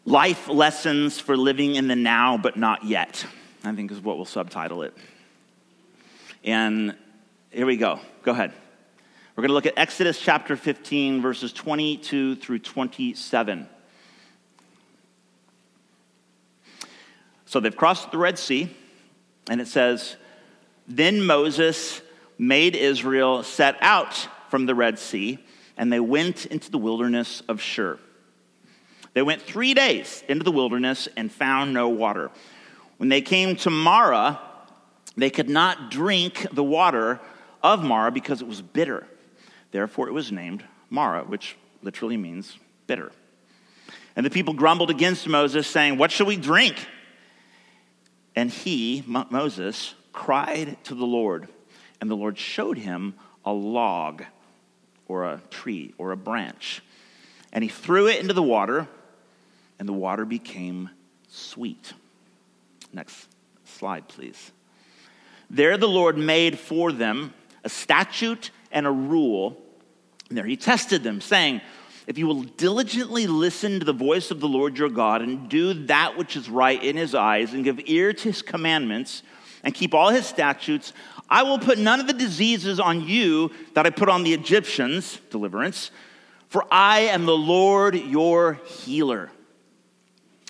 Life 0.04 0.48
Lessons 0.50 1.18
for 1.18 1.34
Living 1.34 1.76
in 1.76 1.88
the 1.88 1.96
Now, 1.96 2.36
but 2.36 2.58
Not 2.58 2.84
Yet, 2.84 3.24
I 3.64 3.74
think 3.74 3.90
is 3.90 4.02
what 4.02 4.16
we'll 4.16 4.26
subtitle 4.26 4.82
it. 4.82 4.94
And 6.44 6.94
here 7.54 7.66
we 7.66 7.76
go. 7.76 8.00
Go 8.24 8.32
ahead. 8.32 8.52
We're 9.36 9.42
going 9.42 9.50
to 9.50 9.54
look 9.54 9.66
at 9.66 9.74
Exodus 9.76 10.20
chapter 10.20 10.56
15, 10.56 11.22
verses 11.22 11.52
22 11.52 12.34
through 12.34 12.58
27. 12.58 13.68
So 17.46 17.60
they've 17.60 17.76
crossed 17.76 18.10
the 18.10 18.18
Red 18.18 18.40
Sea, 18.40 18.74
and 19.48 19.60
it 19.60 19.68
says, 19.68 20.16
Then 20.88 21.22
Moses 21.22 22.02
made 22.38 22.74
Israel 22.74 23.44
set 23.44 23.76
out 23.80 24.26
from 24.48 24.66
the 24.66 24.74
Red 24.74 24.98
Sea, 24.98 25.38
and 25.76 25.92
they 25.92 26.00
went 26.00 26.46
into 26.46 26.72
the 26.72 26.78
wilderness 26.78 27.40
of 27.48 27.60
Shur. 27.60 28.00
They 29.12 29.22
went 29.22 29.42
three 29.42 29.74
days 29.74 30.24
into 30.28 30.42
the 30.42 30.50
wilderness 30.50 31.06
and 31.16 31.30
found 31.30 31.72
no 31.72 31.88
water. 31.88 32.32
When 32.96 33.10
they 33.10 33.20
came 33.20 33.54
to 33.56 33.70
Marah, 33.70 34.40
they 35.16 35.30
could 35.30 35.48
not 35.48 35.92
drink 35.92 36.48
the 36.50 36.64
water 36.64 37.20
of 37.64 37.82
Mara 37.82 38.12
because 38.12 38.42
it 38.42 38.46
was 38.46 38.62
bitter. 38.62 39.06
Therefore, 39.72 40.06
it 40.06 40.12
was 40.12 40.30
named 40.30 40.62
Mara, 40.90 41.24
which 41.24 41.56
literally 41.82 42.18
means 42.18 42.56
bitter. 42.86 43.10
And 44.14 44.24
the 44.24 44.30
people 44.30 44.54
grumbled 44.54 44.90
against 44.90 45.26
Moses, 45.26 45.66
saying, 45.66 45.98
What 45.98 46.12
shall 46.12 46.26
we 46.26 46.36
drink? 46.36 46.76
And 48.36 48.50
he, 48.50 49.02
Moses, 49.06 49.94
cried 50.12 50.76
to 50.84 50.94
the 50.94 51.06
Lord, 51.06 51.48
and 52.00 52.10
the 52.10 52.14
Lord 52.14 52.38
showed 52.38 52.78
him 52.78 53.14
a 53.44 53.52
log 53.52 54.22
or 55.08 55.24
a 55.24 55.40
tree 55.50 55.94
or 55.98 56.12
a 56.12 56.16
branch. 56.16 56.82
And 57.52 57.64
he 57.64 57.70
threw 57.70 58.08
it 58.08 58.20
into 58.20 58.34
the 58.34 58.42
water, 58.42 58.88
and 59.78 59.88
the 59.88 59.92
water 59.92 60.24
became 60.24 60.90
sweet. 61.28 61.92
Next 62.92 63.28
slide, 63.64 64.06
please. 64.08 64.52
There 65.48 65.76
the 65.76 65.88
Lord 65.88 66.18
made 66.18 66.58
for 66.58 66.92
them 66.92 67.32
a 67.64 67.68
statute 67.68 68.50
and 68.70 68.86
a 68.86 68.90
rule. 68.90 69.60
And 70.28 70.38
there 70.38 70.44
he 70.44 70.56
tested 70.56 71.02
them, 71.02 71.20
saying, 71.20 71.60
If 72.06 72.18
you 72.18 72.26
will 72.26 72.42
diligently 72.42 73.26
listen 73.26 73.80
to 73.80 73.84
the 73.84 73.92
voice 73.92 74.30
of 74.30 74.40
the 74.40 74.48
Lord 74.48 74.78
your 74.78 74.88
God 74.88 75.22
and 75.22 75.48
do 75.48 75.74
that 75.86 76.16
which 76.16 76.36
is 76.36 76.48
right 76.48 76.82
in 76.82 76.96
his 76.96 77.14
eyes 77.14 77.54
and 77.54 77.64
give 77.64 77.80
ear 77.86 78.12
to 78.12 78.22
his 78.22 78.42
commandments 78.42 79.22
and 79.62 79.74
keep 79.74 79.94
all 79.94 80.10
his 80.10 80.26
statutes, 80.26 80.92
I 81.28 81.42
will 81.42 81.58
put 81.58 81.78
none 81.78 82.00
of 82.00 82.06
the 82.06 82.12
diseases 82.12 82.78
on 82.78 83.06
you 83.08 83.50
that 83.72 83.86
I 83.86 83.90
put 83.90 84.08
on 84.08 84.22
the 84.22 84.34
Egyptians, 84.34 85.20
deliverance, 85.30 85.90
for 86.48 86.66
I 86.70 87.00
am 87.00 87.24
the 87.24 87.36
Lord 87.36 87.96
your 87.96 88.60
healer. 88.66 89.30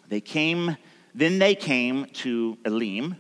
They 0.09 0.21
came, 0.21 0.77
then 1.15 1.39
they 1.39 1.55
came 1.55 2.07
to 2.07 2.59
Elim, 2.65 3.17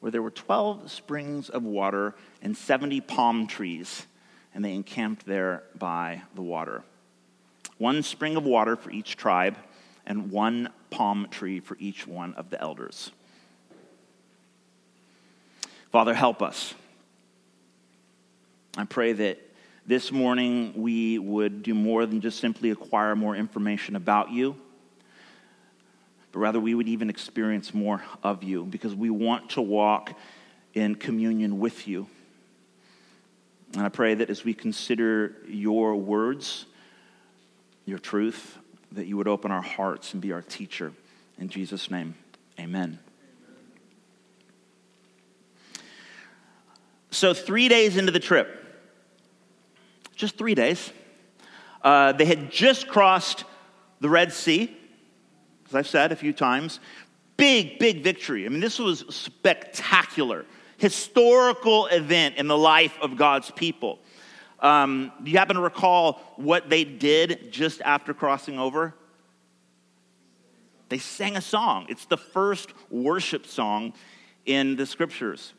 where 0.00 0.10
there 0.10 0.22
were 0.22 0.30
12 0.30 0.90
springs 0.90 1.48
of 1.48 1.62
water 1.62 2.14
and 2.42 2.56
70 2.56 3.00
palm 3.00 3.46
trees, 3.46 4.06
and 4.54 4.64
they 4.64 4.74
encamped 4.74 5.24
there 5.24 5.62
by 5.78 6.22
the 6.34 6.42
water. 6.42 6.82
One 7.78 8.02
spring 8.02 8.36
of 8.36 8.44
water 8.44 8.76
for 8.76 8.90
each 8.90 9.16
tribe, 9.16 9.56
and 10.06 10.30
one 10.30 10.68
palm 10.90 11.28
tree 11.30 11.60
for 11.60 11.76
each 11.78 12.06
one 12.06 12.34
of 12.34 12.50
the 12.50 12.60
elders. 12.60 13.12
Father, 15.90 16.14
help 16.14 16.42
us. 16.42 16.74
I 18.76 18.84
pray 18.84 19.12
that 19.12 19.38
this 19.86 20.10
morning 20.10 20.72
we 20.76 21.18
would 21.18 21.62
do 21.62 21.74
more 21.74 22.06
than 22.06 22.20
just 22.20 22.40
simply 22.40 22.70
acquire 22.70 23.14
more 23.14 23.36
information 23.36 23.96
about 23.96 24.30
you, 24.30 24.56
but 26.32 26.38
rather 26.38 26.58
we 26.58 26.74
would 26.74 26.88
even 26.88 27.10
experience 27.10 27.74
more 27.74 28.02
of 28.22 28.42
you 28.42 28.64
because 28.64 28.94
we 28.94 29.10
want 29.10 29.50
to 29.50 29.60
walk 29.60 30.18
in 30.72 30.94
communion 30.94 31.58
with 31.58 31.86
you. 31.86 32.06
And 33.74 33.82
I 33.82 33.88
pray 33.88 34.14
that 34.14 34.28
as 34.28 34.44
we 34.44 34.54
consider 34.54 35.36
your 35.48 35.96
words, 35.96 36.66
your 37.86 37.98
truth, 37.98 38.58
that 38.92 39.06
you 39.06 39.16
would 39.16 39.28
open 39.28 39.50
our 39.50 39.62
hearts 39.62 40.12
and 40.12 40.20
be 40.20 40.32
our 40.32 40.42
teacher. 40.42 40.92
In 41.38 41.48
Jesus' 41.48 41.90
name, 41.90 42.14
amen. 42.60 42.98
So, 47.10 47.34
three 47.34 47.68
days 47.68 47.96
into 47.96 48.12
the 48.12 48.20
trip, 48.20 48.58
just 50.14 50.36
three 50.36 50.54
days, 50.54 50.92
uh, 51.82 52.12
they 52.12 52.24
had 52.24 52.50
just 52.50 52.88
crossed 52.88 53.44
the 54.00 54.08
Red 54.08 54.32
Sea, 54.32 54.74
as 55.68 55.74
I've 55.74 55.86
said 55.86 56.12
a 56.12 56.16
few 56.16 56.32
times. 56.32 56.80
Big, 57.36 57.78
big 57.78 58.02
victory. 58.02 58.46
I 58.46 58.48
mean, 58.48 58.60
this 58.60 58.78
was 58.78 59.04
spectacular, 59.08 60.44
historical 60.78 61.86
event 61.86 62.36
in 62.36 62.48
the 62.48 62.56
life 62.56 62.96
of 63.00 63.16
God's 63.16 63.50
people. 63.50 63.98
Um, 64.60 65.12
do 65.22 65.30
you 65.30 65.38
happen 65.38 65.56
to 65.56 65.62
recall 65.62 66.20
what 66.36 66.70
they 66.70 66.84
did 66.84 67.52
just 67.52 67.80
after 67.82 68.14
crossing 68.14 68.58
over? 68.58 68.94
They 70.88 70.98
sang 70.98 71.36
a 71.36 71.40
song. 71.40 71.86
It's 71.88 72.04
the 72.04 72.16
first 72.16 72.70
worship 72.90 73.46
song 73.46 73.94
in 74.46 74.76
the 74.76 74.86
scriptures. 74.86 75.52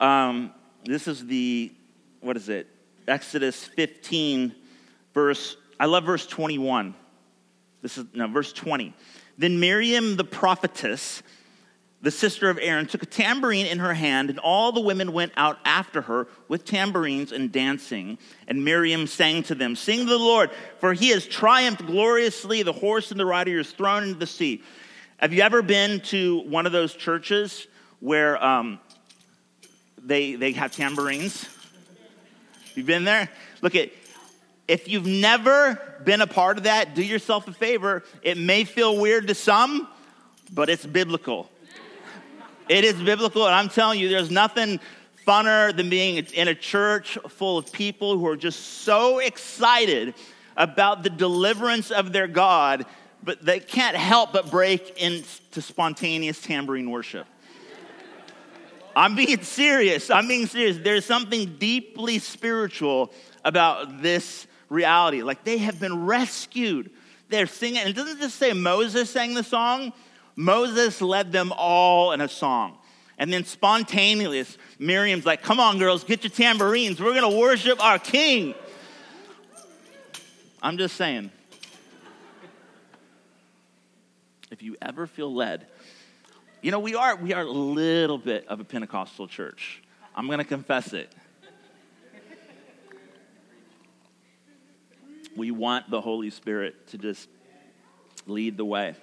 Um, 0.00 0.52
this 0.84 1.06
is 1.06 1.26
the, 1.26 1.72
what 2.20 2.36
is 2.36 2.48
it? 2.48 2.66
Exodus 3.06 3.64
15, 3.64 4.54
verse, 5.12 5.56
I 5.78 5.86
love 5.86 6.04
verse 6.04 6.26
21. 6.26 6.94
This 7.82 7.98
is, 7.98 8.06
no, 8.14 8.26
verse 8.26 8.52
20. 8.52 8.94
Then 9.36 9.60
Miriam 9.60 10.16
the 10.16 10.24
prophetess 10.24 11.22
the 12.04 12.10
sister 12.10 12.50
of 12.50 12.58
Aaron, 12.60 12.86
took 12.86 13.02
a 13.02 13.06
tambourine 13.06 13.64
in 13.64 13.78
her 13.78 13.94
hand, 13.94 14.28
and 14.28 14.38
all 14.38 14.72
the 14.72 14.80
women 14.80 15.14
went 15.14 15.32
out 15.38 15.58
after 15.64 16.02
her 16.02 16.28
with 16.48 16.66
tambourines 16.66 17.32
and 17.32 17.50
dancing. 17.50 18.18
And 18.46 18.62
Miriam 18.62 19.06
sang 19.06 19.42
to 19.44 19.54
them, 19.54 19.74
Sing 19.74 20.00
to 20.00 20.04
the 20.04 20.18
Lord, 20.18 20.50
for 20.80 20.92
he 20.92 21.08
has 21.08 21.26
triumphed 21.26 21.86
gloriously. 21.86 22.62
The 22.62 22.74
horse 22.74 23.10
and 23.10 23.18
the 23.18 23.24
rider 23.24 23.58
is 23.58 23.70
thrown 23.70 24.02
into 24.02 24.18
the 24.18 24.26
sea. 24.26 24.62
Have 25.16 25.32
you 25.32 25.40
ever 25.40 25.62
been 25.62 26.00
to 26.00 26.40
one 26.40 26.66
of 26.66 26.72
those 26.72 26.92
churches 26.92 27.66
where 28.00 28.42
um, 28.44 28.78
they, 29.96 30.34
they 30.34 30.52
have 30.52 30.72
tambourines? 30.72 31.48
You've 32.74 32.84
been 32.84 33.04
there? 33.04 33.30
Look 33.62 33.76
at, 33.76 33.92
if 34.68 34.88
you've 34.88 35.06
never 35.06 35.80
been 36.04 36.20
a 36.20 36.26
part 36.26 36.58
of 36.58 36.64
that, 36.64 36.94
do 36.94 37.02
yourself 37.02 37.48
a 37.48 37.52
favor. 37.54 38.04
It 38.20 38.36
may 38.36 38.64
feel 38.64 38.98
weird 38.98 39.28
to 39.28 39.34
some, 39.34 39.88
but 40.52 40.68
it's 40.68 40.84
biblical. 40.84 41.48
It 42.68 42.84
is 42.84 42.94
biblical, 42.94 43.44
and 43.44 43.54
I'm 43.54 43.68
telling 43.68 44.00
you, 44.00 44.08
there's 44.08 44.30
nothing 44.30 44.80
funner 45.26 45.74
than 45.74 45.90
being 45.90 46.16
in 46.16 46.48
a 46.48 46.54
church 46.54 47.18
full 47.28 47.58
of 47.58 47.70
people 47.72 48.18
who 48.18 48.26
are 48.26 48.36
just 48.36 48.60
so 48.82 49.18
excited 49.18 50.14
about 50.56 51.02
the 51.02 51.10
deliverance 51.10 51.90
of 51.90 52.12
their 52.12 52.26
God, 52.26 52.86
but 53.22 53.44
they 53.44 53.60
can't 53.60 53.96
help 53.96 54.32
but 54.32 54.50
break 54.50 55.02
into 55.02 55.60
spontaneous 55.60 56.40
tambourine 56.40 56.90
worship. 56.90 57.26
I'm 58.96 59.16
being 59.16 59.42
serious. 59.42 60.08
I'm 60.08 60.28
being 60.28 60.46
serious. 60.46 60.78
There's 60.78 61.04
something 61.04 61.56
deeply 61.58 62.18
spiritual 62.18 63.12
about 63.44 64.02
this 64.02 64.46
reality. 64.68 65.22
Like 65.22 65.44
they 65.44 65.58
have 65.58 65.80
been 65.80 66.06
rescued. 66.06 66.90
They're 67.28 67.46
singing. 67.46 67.80
And 67.80 67.88
it 67.90 67.96
doesn't 67.96 68.20
just 68.20 68.36
say 68.36 68.52
Moses 68.52 69.10
sang 69.10 69.34
the 69.34 69.42
song, 69.42 69.92
Moses 70.36 71.00
led 71.00 71.32
them 71.32 71.52
all 71.56 72.12
in 72.12 72.20
a 72.20 72.28
song. 72.28 72.78
And 73.18 73.32
then 73.32 73.44
spontaneously, 73.44 74.60
Miriam's 74.78 75.24
like, 75.24 75.42
Come 75.42 75.60
on, 75.60 75.78
girls, 75.78 76.04
get 76.04 76.24
your 76.24 76.30
tambourines. 76.30 77.00
We're 77.00 77.14
going 77.14 77.30
to 77.30 77.38
worship 77.38 77.82
our 77.82 77.98
king. 77.98 78.54
I'm 80.62 80.78
just 80.78 80.96
saying. 80.96 81.30
If 84.50 84.62
you 84.62 84.76
ever 84.80 85.06
feel 85.06 85.32
led, 85.32 85.66
you 86.62 86.70
know, 86.70 86.78
we 86.78 86.94
are, 86.94 87.16
we 87.16 87.34
are 87.34 87.42
a 87.42 87.50
little 87.50 88.18
bit 88.18 88.46
of 88.48 88.60
a 88.60 88.64
Pentecostal 88.64 89.28
church. 89.28 89.82
I'm 90.14 90.26
going 90.26 90.38
to 90.38 90.44
confess 90.44 90.92
it. 90.92 91.12
We 95.36 95.50
want 95.50 95.90
the 95.90 96.00
Holy 96.00 96.30
Spirit 96.30 96.86
to 96.88 96.98
just 96.98 97.28
lead 98.26 98.56
the 98.56 98.64
way. 98.64 98.94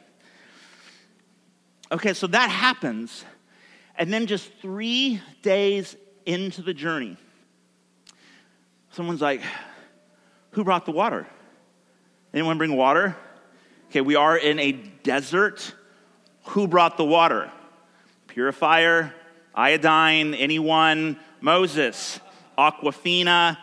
Okay, 1.91 2.13
so 2.13 2.27
that 2.27 2.49
happens. 2.49 3.25
And 3.97 4.12
then 4.13 4.25
just 4.25 4.49
three 4.62 5.21
days 5.41 5.95
into 6.25 6.62
the 6.62 6.73
journey, 6.73 7.17
someone's 8.91 9.21
like, 9.21 9.41
Who 10.51 10.63
brought 10.63 10.86
the 10.86 10.91
water? 10.91 11.27
Anyone 12.34 12.58
bring 12.58 12.77
water? 12.77 13.17
Okay, 13.89 14.01
we 14.01 14.15
are 14.15 14.38
in 14.38 14.58
a 14.60 14.71
desert. 14.71 15.75
Who 16.45 16.67
brought 16.67 16.95
the 16.95 17.04
water? 17.04 17.51
Purifier, 18.27 19.13
iodine, 19.54 20.34
anyone? 20.34 21.19
Moses, 21.41 22.19
Aquafina. 22.58 23.58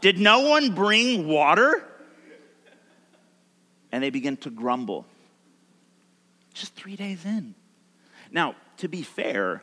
Did 0.00 0.18
no 0.18 0.48
one 0.48 0.74
bring 0.74 1.28
water? 1.28 1.84
And 3.92 4.02
they 4.02 4.10
begin 4.10 4.36
to 4.38 4.50
grumble. 4.50 5.06
Just 6.52 6.74
three 6.74 6.96
days 6.96 7.24
in. 7.24 7.54
Now, 8.30 8.54
to 8.78 8.88
be 8.88 9.02
fair, 9.02 9.62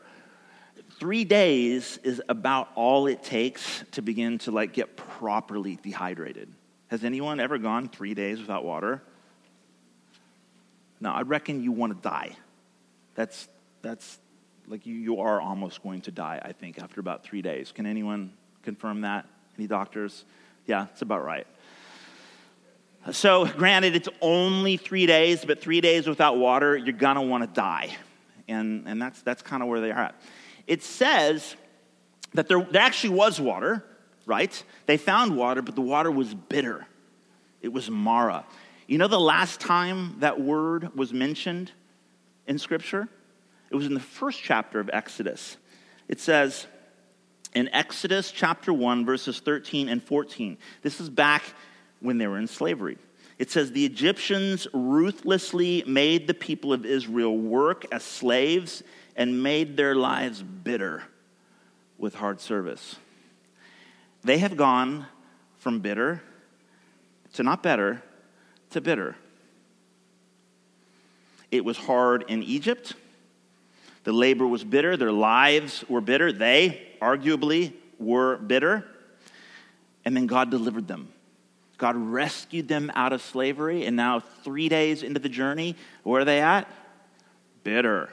three 0.99 1.23
days 1.23 1.99
is 2.04 2.21
about 2.30 2.69
all 2.75 3.08
it 3.08 3.23
takes 3.23 3.84
to 3.91 4.02
begin 4.02 4.38
to 4.39 4.52
like 4.52 4.73
get 4.73 4.95
properly 4.95 5.80
dehydrated. 5.82 6.54
Has 6.88 7.04
anyone 7.04 7.39
ever 7.39 7.58
gone 7.58 7.89
three 7.89 8.13
days 8.13 8.39
without 8.39 8.63
water? 8.63 9.02
No, 10.99 11.12
I 11.12 11.21
reckon 11.21 11.63
you 11.63 11.71
want 11.71 11.95
to 11.95 12.10
die. 12.10 12.36
That's 13.15 13.47
that's 13.82 14.19
like 14.67 14.86
you, 14.86 14.93
you 14.93 15.19
are 15.21 15.41
almost 15.41 15.82
going 15.82 16.02
to 16.02 16.12
die, 16.12 16.39
I 16.43 16.52
think, 16.52 16.80
after 16.80 16.99
about 16.99 17.23
three 17.23 17.41
days. 17.41 17.71
Can 17.71 17.86
anyone 17.86 18.34
confirm 18.63 19.02
that? 19.02 19.25
Any 19.58 19.67
doctors? 19.67 20.25
Yeah, 20.65 20.88
it's 20.91 21.02
about 21.02 21.23
right. 21.23 21.47
So, 23.12 23.45
granted, 23.45 23.95
it's 23.95 24.10
only 24.22 24.78
three 24.78 25.06
days, 25.06 25.43
but 25.43 25.62
three 25.62 25.82
days 25.82 26.08
without 26.08 26.38
water, 26.38 26.78
you're 26.78 26.95
want 27.22 27.43
to 27.43 27.48
die. 27.48 27.95
And, 28.48 28.88
and 28.88 29.02
that's, 29.02 29.22
that's 29.22 29.41
kind 29.41 29.63
of 29.63 29.69
where 29.69 29.82
they 29.82 29.91
are 29.91 30.00
at. 30.00 30.22
It 30.67 30.84
says 30.84 31.56
that 32.34 32.48
there, 32.48 32.62
there 32.62 32.82
actually 32.82 33.15
was 33.15 33.39
water, 33.39 33.84
right? 34.26 34.63
They 34.86 34.98
found 34.98 35.36
water, 35.36 35.62
but 35.62 35.76
the 35.76 35.82
water 35.82 36.12
was 36.12 36.34
bitter. 36.34 36.86
It 37.62 37.69
was 37.69 37.89
Mara. 37.89 38.45
You 38.88 38.98
know 38.98 39.08
the 39.08 39.19
last 39.19 39.60
time 39.60 40.15
that 40.19 40.39
word 40.39 40.95
was 40.95 41.13
mentioned 41.13 41.72
in 42.48 42.58
Scripture? 42.58 43.08
It 43.72 43.76
was 43.76 43.86
in 43.86 43.93
the 43.93 44.00
first 44.00 44.41
chapter 44.41 44.80
of 44.80 44.89
Exodus. 44.91 45.58
It 46.08 46.19
says 46.19 46.67
in 47.54 47.69
Exodus 47.69 48.32
chapter 48.32 48.74
1, 48.74 49.06
verses 49.06 49.39
13 49.39 49.89
and 49.89 50.04
14. 50.04 50.58
This 50.82 51.00
is 51.00 51.10
back 51.10 51.43
when 52.02 52.18
they 52.18 52.28
were 52.28 52.38
in 52.38 52.48
slavery. 52.48 52.98
It 53.38 53.50
says, 53.50 53.72
The 53.72 53.86
Egyptians 53.86 54.68
ruthlessly 54.74 55.84
made 55.88 56.28
the 56.28 56.34
people 56.34 56.74
of 56.74 56.86
Israel 56.86 57.38
work 57.38 57.86
as 57.92 58.04
slaves 58.04 58.84
and 59.16 59.42
made 59.42 59.78
their 59.78 59.96
lives 59.96 60.44
bitter 60.44 61.04
with 61.98 62.16
hard 62.16 62.42
service. 62.42 62.98
They 64.24 64.38
have 64.40 64.58
gone 64.58 65.06
from 65.58 65.80
bitter 65.80 66.22
to 67.34 67.44
not 67.44 67.64
better 67.64 68.02
to 68.72 68.82
bitter. 68.82 69.16
It 71.52 71.66
was 71.66 71.78
hard 71.78 72.26
in 72.28 72.44
Egypt. 72.44 72.94
The 74.04 74.14
labor 74.14 74.48
was 74.48 74.64
bitter. 74.64 74.98
Their 74.98 75.12
lives 75.12 75.84
were 75.90 76.02
bitter. 76.02 76.32
They, 76.32 76.88
arguably, 77.02 77.74
were 77.98 78.38
bitter. 78.38 78.86
And 80.06 80.16
then 80.16 80.28
God 80.28 80.52
delivered 80.52 80.88
them. 80.88 81.10
God 81.80 81.96
rescued 81.96 82.68
them 82.68 82.92
out 82.94 83.13
of 83.13 83.22
slavery, 83.22 83.86
and 83.86 83.96
now, 83.96 84.20
three 84.20 84.70
days 84.70 85.02
into 85.02 85.20
the 85.20 85.30
journey, 85.30 85.76
where 86.04 86.22
are 86.22 86.26
they 86.26 86.42
at? 86.42 86.70
Bitter. 87.63 88.10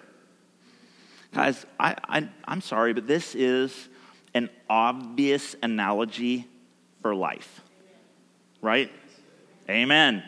Guys, 1.35 1.67
I, 1.79 1.97
I, 2.09 2.29
I'm 2.47 2.61
sorry, 2.61 2.95
but 2.95 3.07
this 3.07 3.35
is 3.35 3.89
an 4.35 4.49
obvious 4.71 5.57
analogy 5.63 6.47
for 7.03 7.15
life, 7.15 7.61
right? 8.63 8.91
Amen. 9.69 10.23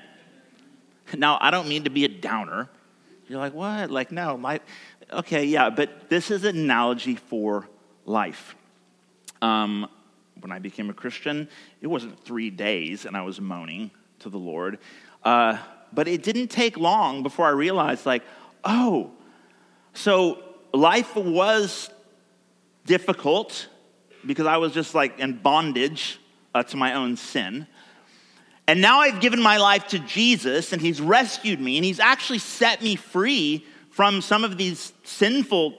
Now, 1.17 1.39
I 1.41 1.51
don't 1.53 1.69
mean 1.69 1.85
to 1.85 1.91
be 1.91 2.05
a 2.05 2.09
downer. 2.09 2.69
You're 3.29 3.39
like, 3.39 3.55
what? 3.55 3.91
Like, 3.91 4.11
no, 4.11 4.37
my, 4.37 4.61
okay, 5.13 5.45
yeah, 5.45 5.71
but 5.71 6.11
this 6.11 6.33
is 6.33 6.45
an 6.45 6.57
analogy 6.57 7.15
for 7.15 7.69
life. 8.05 8.57
Um, 9.41 9.89
when 10.41 10.53
I 10.53 10.59
became 10.59 10.91
a 10.91 10.95
Christian, 10.95 11.49
it 11.81 11.87
wasn't 11.87 12.19
three 12.25 12.51
days 12.51 13.05
and 13.05 13.17
I 13.17 13.23
was 13.23 13.41
moaning 13.41 13.91
to 14.21 14.31
the 14.31 14.39
Lord. 14.39 14.79
Uh, 15.25 15.59
but 15.93 16.09
it 16.09 16.23
didn't 16.23 16.49
take 16.49 16.77
long 16.77 17.23
before 17.23 17.47
I 17.47 17.51
realized, 17.51 18.07
like, 18.07 18.23
oh, 18.65 19.11
so 19.95 20.43
life 20.73 21.17
was 21.17 21.91
difficult 22.85 23.69
because 24.27 24.47
I 24.47 24.59
was 24.59 24.73
just 24.73 24.95
like 24.95 25.19
in 25.19 25.39
bondage 25.39 26.19
uh, 26.55 26.63
to 26.65 26.77
my 26.77 26.95
own 26.95 27.17
sin. 27.17 27.67
And 28.67 28.83
now 28.83 29.01
I've 29.01 29.21
given 29.21 29.41
my 29.41 29.57
life 29.57 29.89
to 29.89 29.99
Jesus, 29.99 30.75
and 30.75 30.83
He's 30.83 31.01
rescued 31.01 31.59
me, 31.59 31.79
and 31.79 31.85
He's 31.85 32.01
actually 32.01 32.39
set 32.39 32.83
me 32.83 32.97
free 32.97 33.65
from 33.91 34.21
some 34.21 34.45
of 34.45 34.59
these 34.59 34.93
sinful 35.05 35.79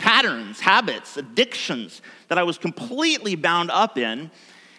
patterns, 0.00 0.58
habits, 0.60 1.18
addictions 1.18 2.00
that 2.28 2.38
I 2.38 2.42
was 2.42 2.58
completely 2.58 3.36
bound 3.36 3.70
up 3.70 3.98
in. 3.98 4.30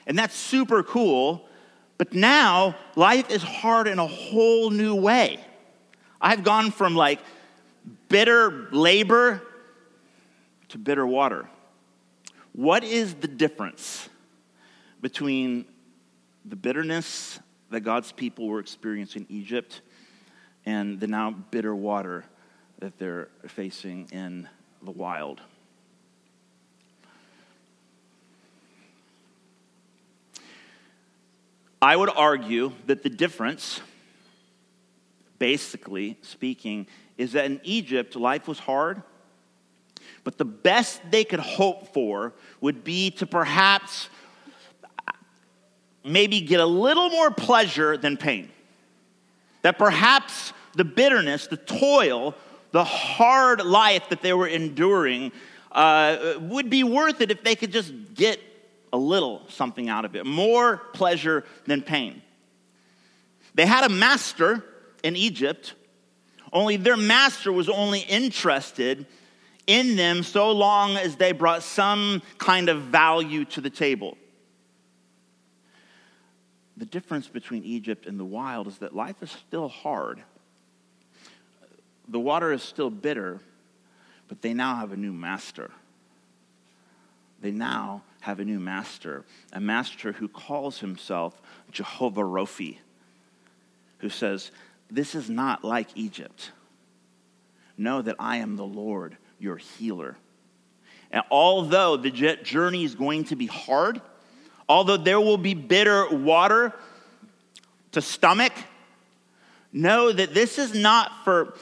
And 0.08 0.18
that's 0.18 0.36
super 0.36 0.82
cool. 0.84 1.48
But 1.98 2.14
now 2.14 2.76
life 2.96 3.30
is 3.30 3.44
hard 3.44 3.88
in 3.88 4.00
a 4.00 4.08
whole 4.08 4.72
new 4.72 4.96
way. 4.96 5.40
I've 6.20 6.44
gone 6.44 6.72
from 6.72 6.96
like 6.96 7.20
bitter 8.10 8.68
labor 8.72 9.44
to 10.70 10.78
bitter 10.80 11.06
water. 11.06 11.48
What 12.54 12.84
is 12.84 13.14
the 13.14 13.28
difference 13.28 14.10
between 15.02 15.66
the 16.46 16.56
bitterness 16.56 17.40
that 17.70 17.82
God's 17.82 18.12
people 18.12 18.48
were 18.48 18.60
experiencing 18.60 19.28
in 19.30 19.36
Egypt 19.36 19.82
and 20.66 21.00
the 21.00 21.08
now 21.08 21.32
bitter 21.32 21.76
water 21.76 22.26
that 22.80 22.98
they're 22.98 23.30
facing 23.48 24.10
in 24.12 24.50
the 24.84 24.92
wild? 24.92 25.42
I 31.82 31.96
would 31.96 32.12
argue 32.16 32.74
that 32.86 33.02
the 33.02 33.10
difference, 33.10 33.82
basically 35.40 36.18
speaking, 36.22 36.86
is 37.18 37.32
that 37.32 37.46
in 37.46 37.60
Egypt, 37.64 38.16
life 38.16 38.48
was 38.48 38.60
hard, 38.60 39.02
but 40.24 40.38
the 40.38 40.46
best 40.46 41.02
they 41.10 41.24
could 41.24 41.40
hope 41.40 41.94
for 41.94 42.34
would 42.60 42.84
be 42.84 43.10
to 43.12 43.26
perhaps 43.26 44.10
maybe 46.04 46.42
get 46.42 46.60
a 46.60 46.66
little 46.66 47.10
more 47.10 47.32
pleasure 47.32 47.98
than 47.98 48.18
pain. 48.18 48.50
That 49.64 49.78
perhaps 49.78 50.54
the 50.76 50.84
bitterness, 50.84 51.48
the 51.48 51.58
toil, 51.58 52.36
the 52.72 52.84
hard 52.84 53.64
life 53.64 54.10
that 54.10 54.22
they 54.22 54.34
were 54.34 54.48
enduring 54.48 55.32
uh, 55.72 56.34
would 56.40 56.70
be 56.70 56.84
worth 56.84 57.22
it 57.22 57.32
if 57.32 57.44
they 57.44 57.56
could 57.56 57.72
just 57.72 57.94
get 58.14 58.40
a 58.94 58.98
little 58.98 59.42
something 59.48 59.90
out 59.90 60.06
of 60.06 60.16
it, 60.16 60.26
more 60.26 60.78
pleasure 60.94 61.46
than 61.66 61.82
pain. 61.82 62.22
They 63.56 63.66
had 63.66 63.84
a 63.84 63.90
master 63.90 64.64
in 65.04 65.16
Egypt, 65.16 65.74
only 66.54 66.78
their 66.78 66.98
master 66.98 67.52
was 67.52 67.70
only 67.70 68.02
interested 68.02 69.06
in 69.68 69.96
them 69.96 70.24
so 70.24 70.52
long 70.52 70.98
as 70.98 71.16
they 71.16 71.32
brought 71.32 71.64
some 71.64 72.22
kind 72.38 72.68
of 72.68 72.82
value 72.84 73.46
to 73.46 73.62
the 73.62 73.70
table. 73.70 74.18
The 76.76 76.86
difference 76.86 77.28
between 77.28 77.64
Egypt 77.64 78.06
and 78.06 78.20
the 78.20 78.26
wild 78.26 78.68
is 78.68 78.80
that 78.80 78.96
life 78.96 79.22
is 79.22 79.32
still 79.32 79.70
hard. 79.70 80.24
The 82.12 82.20
water 82.20 82.52
is 82.52 82.62
still 82.62 82.90
bitter, 82.90 83.40
but 84.28 84.42
they 84.42 84.54
now 84.54 84.76
have 84.76 84.92
a 84.92 84.98
new 84.98 85.14
master. 85.14 85.72
They 87.40 87.52
now 87.52 88.04
have 88.20 88.40
a 88.42 88.46
new 88.46 88.60
master, 88.60 89.24
a 89.54 89.62
master 89.62 90.12
who 90.12 90.28
calls 90.28 90.80
himself 90.80 91.42
Jehovah 91.72 92.22
Rophi, 92.22 92.78
who 94.00 94.10
says, 94.10 94.52
This 94.92 95.16
is 95.16 95.30
not 95.30 95.64
like 95.64 95.88
Egypt. 95.96 96.52
Know 97.78 98.02
that 98.02 98.18
I 98.20 98.38
am 98.38 98.58
the 98.58 98.66
Lord, 98.66 99.16
your 99.40 99.56
healer. 99.56 100.18
And 101.12 101.24
although 101.32 101.96
the 101.96 102.12
journey 102.12 102.84
is 102.84 102.94
going 102.94 103.24
to 103.26 103.38
be 103.38 103.48
hard, 103.48 104.02
although 104.68 104.98
there 104.98 105.20
will 105.20 105.38
be 105.38 105.54
bitter 105.54 106.10
water 106.10 106.74
to 107.94 108.02
stomach, 108.02 108.54
know 109.72 110.12
that 110.12 110.34
this 110.34 110.60
is 110.60 110.76
not 110.76 111.24
for 111.24 111.54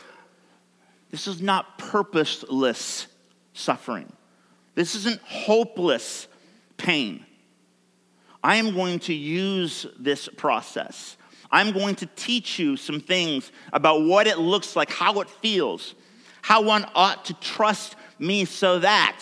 this 1.11 1.27
is 1.27 1.41
not 1.41 1.77
purposeless 1.77 3.07
suffering. 3.53 4.11
This 4.75 4.95
isn't 4.95 5.21
hopeless 5.21 6.27
pain. 6.77 7.25
I 8.43 8.55
am 8.55 8.73
going 8.73 8.99
to 8.99 9.13
use 9.13 9.85
this 9.99 10.29
process. 10.29 11.17
I'm 11.51 11.73
going 11.73 11.95
to 11.95 12.05
teach 12.05 12.59
you 12.59 12.77
some 12.77 13.01
things 13.01 13.51
about 13.73 14.03
what 14.03 14.27
it 14.27 14.37
looks 14.37 14.75
like, 14.75 14.91
how 14.91 15.19
it 15.19 15.29
feels, 15.29 15.95
how 16.41 16.61
one 16.61 16.85
ought 16.95 17.25
to 17.25 17.33
trust 17.35 17.95
me 18.19 18.45
so 18.45 18.79
that 18.79 19.19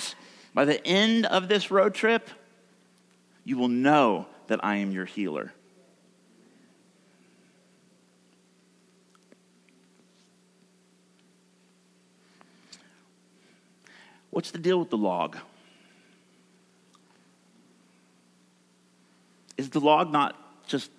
by 0.53 0.65
the 0.65 0.85
end 0.85 1.25
of 1.25 1.47
this 1.47 1.71
road 1.71 1.93
trip, 1.93 2.29
you 3.43 3.57
will 3.57 3.69
know 3.69 4.27
that 4.47 4.63
I 4.63 4.77
am 4.77 4.91
your 4.91 5.05
healer. 5.05 5.53
What's 14.37 14.51
the 14.51 14.59
deal 14.59 14.77
with 14.77 14.91
the 14.91 14.97
log? 14.99 15.35
Is 19.57 19.71
the 19.71 19.79
log 19.79 20.11
not 20.11 20.35
just 20.67 20.91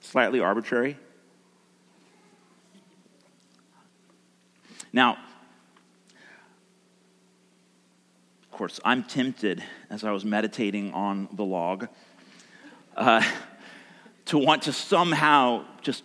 slightly 0.00 0.40
arbitrary? 0.40 0.98
Now, 4.92 5.18
of 8.42 8.50
course, 8.50 8.80
I'm 8.84 9.04
tempted 9.04 9.62
as 9.88 10.02
I 10.02 10.10
was 10.10 10.24
meditating 10.24 10.92
on 10.94 11.28
the 11.32 11.44
log 11.44 11.86
uh, 12.96 13.22
to 14.24 14.36
want 14.36 14.62
to 14.62 14.72
somehow 14.72 15.64
just, 15.80 16.02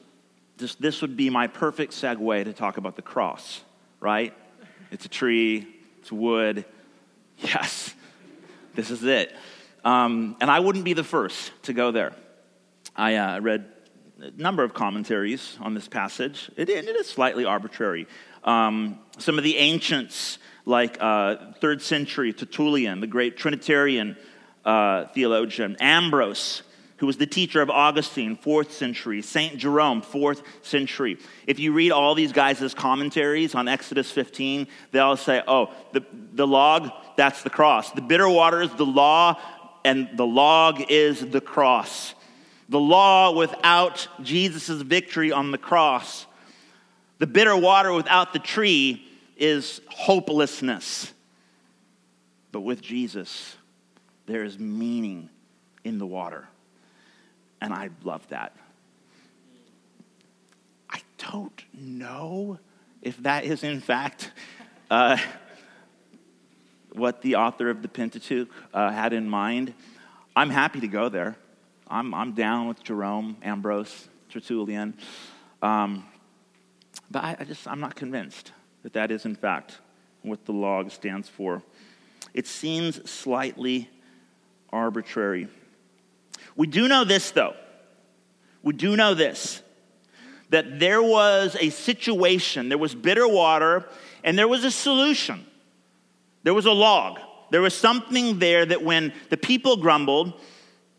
just, 0.59 0.79
this 0.79 1.01
would 1.01 1.17
be 1.17 1.31
my 1.31 1.47
perfect 1.47 1.93
segue 1.93 2.43
to 2.43 2.53
talk 2.53 2.77
about 2.77 2.95
the 2.95 3.01
cross, 3.01 3.61
right? 3.99 4.35
It's 4.91 5.05
a 5.05 5.09
tree, 5.09 5.78
it's 5.99 6.11
wood. 6.11 6.65
Yes, 7.37 7.93
this 8.75 8.89
is 8.91 9.03
it. 9.03 9.35
Um, 9.83 10.35
and 10.41 10.49
I 10.49 10.59
wouldn't 10.59 10.85
be 10.85 10.93
the 10.93 11.03
first 11.03 11.51
to 11.63 11.73
go 11.73 11.91
there. 11.91 12.13
I 12.95 13.15
uh, 13.15 13.39
read 13.39 13.65
a 14.19 14.31
number 14.31 14.63
of 14.63 14.73
commentaries 14.73 15.57
on 15.61 15.73
this 15.73 15.87
passage. 15.87 16.49
it, 16.57 16.69
it 16.69 16.87
is 16.87 17.07
slightly 17.07 17.45
arbitrary. 17.45 18.07
Um, 18.43 18.99
some 19.17 19.37
of 19.37 19.43
the 19.43 19.57
ancients, 19.57 20.37
like 20.65 20.97
uh, 20.99 21.53
third 21.61 21.81
century 21.81 22.33
Tertullian, 22.33 22.99
the 23.01 23.07
great 23.07 23.37
Trinitarian 23.37 24.17
uh, 24.65 25.05
theologian, 25.07 25.77
Ambrose, 25.79 26.63
who 26.99 27.07
was 27.07 27.15
the 27.15 27.25
teacher 27.25 27.61
of 27.61 27.69
Augustine, 27.69 28.35
fourth 28.35 28.73
century, 28.73 29.21
St. 29.21 29.57
Jerome, 29.57 30.01
fourth 30.01 30.43
century. 30.63 31.17
If 31.47 31.57
you 31.57 31.71
read 31.71 31.91
all 31.91 32.13
these 32.13 32.33
guys' 32.33 32.73
commentaries 32.73 33.55
on 33.55 33.69
Exodus 33.69 34.11
15, 34.11 34.67
they 34.91 34.99
all 34.99 35.15
say, 35.15 35.41
oh, 35.47 35.71
the, 35.93 36.05
the 36.33 36.45
log, 36.45 36.91
that's 37.15 37.41
the 37.41 37.49
cross. 37.49 37.91
The 37.91 38.01
bitter 38.01 38.27
water 38.27 38.61
is 38.61 38.71
the 38.73 38.85
law 38.85 39.39
and 39.85 40.09
the 40.15 40.25
log 40.25 40.91
is 40.91 41.25
the 41.25 41.39
cross. 41.39 42.13
The 42.67 42.79
law 42.79 43.31
without 43.31 44.07
Jesus' 44.21 44.81
victory 44.81 45.31
on 45.31 45.51
the 45.51 45.57
cross. 45.57 46.25
The 47.19 47.27
bitter 47.27 47.55
water 47.55 47.93
without 47.93 48.33
the 48.33 48.39
tree 48.39 49.07
is 49.37 49.79
hopelessness. 49.89 51.13
But 52.51 52.61
with 52.61 52.81
Jesus, 52.81 53.55
there 54.25 54.43
is 54.43 54.59
meaning 54.59 55.29
in 55.85 55.97
the 55.97 56.05
water. 56.05 56.49
And 57.61 57.73
I 57.73 57.89
love 58.03 58.27
that. 58.29 58.55
I 60.89 61.01
don't 61.17 61.63
know 61.73 62.59
if 63.01 63.17
that 63.23 63.43
is, 63.43 63.63
in 63.63 63.79
fact, 63.79 64.31
uh, 64.89 65.17
what 66.93 67.21
the 67.21 67.35
author 67.35 67.69
of 67.69 67.81
the 67.81 67.87
Pentateuch 67.87 68.49
uh, 68.73 68.91
had 68.91 69.13
in 69.13 69.29
mind. 69.29 69.73
I'm 70.35 70.49
happy 70.49 70.79
to 70.79 70.87
go 70.87 71.09
there. 71.09 71.35
I'm, 71.87 72.13
I'm 72.13 72.33
down 72.33 72.67
with 72.67 72.83
Jerome, 72.83 73.37
Ambrose, 73.41 74.09
Tertullian. 74.29 74.95
Um, 75.61 76.05
but 77.11 77.23
I, 77.23 77.37
I 77.39 77.43
just, 77.43 77.67
I'm 77.67 77.79
not 77.79 77.95
convinced 77.95 78.51
that 78.83 78.93
that 78.93 79.11
is, 79.11 79.25
in 79.25 79.35
fact, 79.35 79.79
what 80.21 80.45
the 80.45 80.53
log 80.53 80.91
stands 80.91 81.27
for. 81.27 81.63
It 82.33 82.47
seems 82.47 83.09
slightly 83.09 83.89
arbitrary. 84.71 85.47
We 86.59 86.67
do 86.67 86.89
know 86.89 87.05
this, 87.05 87.31
though. 87.31 87.55
We 88.63 88.73
do 88.73 88.97
know 88.97 89.13
this 89.13 89.63
that 90.49 90.77
there 90.79 91.01
was 91.01 91.55
a 91.57 91.69
situation, 91.69 92.67
there 92.67 92.77
was 92.77 92.93
bitter 92.93 93.25
water, 93.27 93.87
and 94.25 94.37
there 94.37 94.47
was 94.47 94.65
a 94.65 94.71
solution. 94.71 95.45
There 96.43 96.53
was 96.55 96.65
a 96.65 96.71
log. 96.71 97.19
There 97.51 97.61
was 97.61 97.75
something 97.75 98.39
there 98.39 98.65
that 98.65 98.83
when 98.83 99.13
the 99.29 99.37
people 99.37 99.77
grumbled 99.77 100.33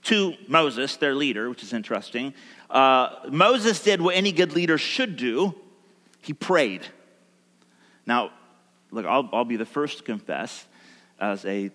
to 0.04 0.34
Moses, 0.48 0.96
their 0.96 1.14
leader, 1.14 1.50
which 1.50 1.62
is 1.62 1.74
interesting, 1.74 2.32
uh, 2.70 3.16
Moses 3.28 3.82
did 3.82 4.00
what 4.00 4.14
any 4.14 4.32
good 4.32 4.54
leader 4.54 4.78
should 4.78 5.16
do 5.16 5.54
he 6.22 6.32
prayed. 6.32 6.86
Now, 8.06 8.30
look, 8.92 9.04
I'll, 9.04 9.28
I'll 9.32 9.44
be 9.44 9.56
the 9.56 9.66
first 9.66 9.98
to 9.98 10.04
confess, 10.04 10.64
as 11.18 11.44
a 11.44 11.70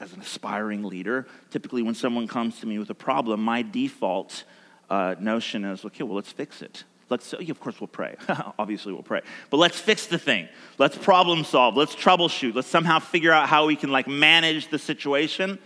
as 0.00 0.12
an 0.12 0.20
aspiring 0.20 0.84
leader, 0.84 1.26
typically 1.50 1.82
when 1.82 1.94
someone 1.94 2.28
comes 2.28 2.60
to 2.60 2.66
me 2.66 2.78
with 2.78 2.90
a 2.90 2.94
problem, 2.94 3.40
my 3.40 3.62
default 3.62 4.44
uh, 4.90 5.14
notion 5.18 5.64
is 5.64 5.84
okay, 5.84 6.04
well, 6.04 6.16
let's 6.16 6.32
fix 6.32 6.62
it. 6.62 6.84
Let's, 7.10 7.34
yeah, 7.40 7.50
of 7.50 7.58
course, 7.58 7.80
we'll 7.80 7.88
pray. 7.88 8.16
Obviously, 8.58 8.92
we'll 8.92 9.02
pray. 9.02 9.22
But 9.50 9.56
let's 9.56 9.80
fix 9.80 10.06
the 10.06 10.18
thing. 10.18 10.48
Let's 10.76 10.96
problem 10.96 11.44
solve. 11.44 11.74
Let's 11.74 11.94
troubleshoot. 11.94 12.54
Let's 12.54 12.68
somehow 12.68 12.98
figure 12.98 13.32
out 13.32 13.48
how 13.48 13.66
we 13.66 13.76
can 13.76 13.90
like 13.90 14.06
manage 14.06 14.68
the 14.68 14.78
situation. 14.78 15.58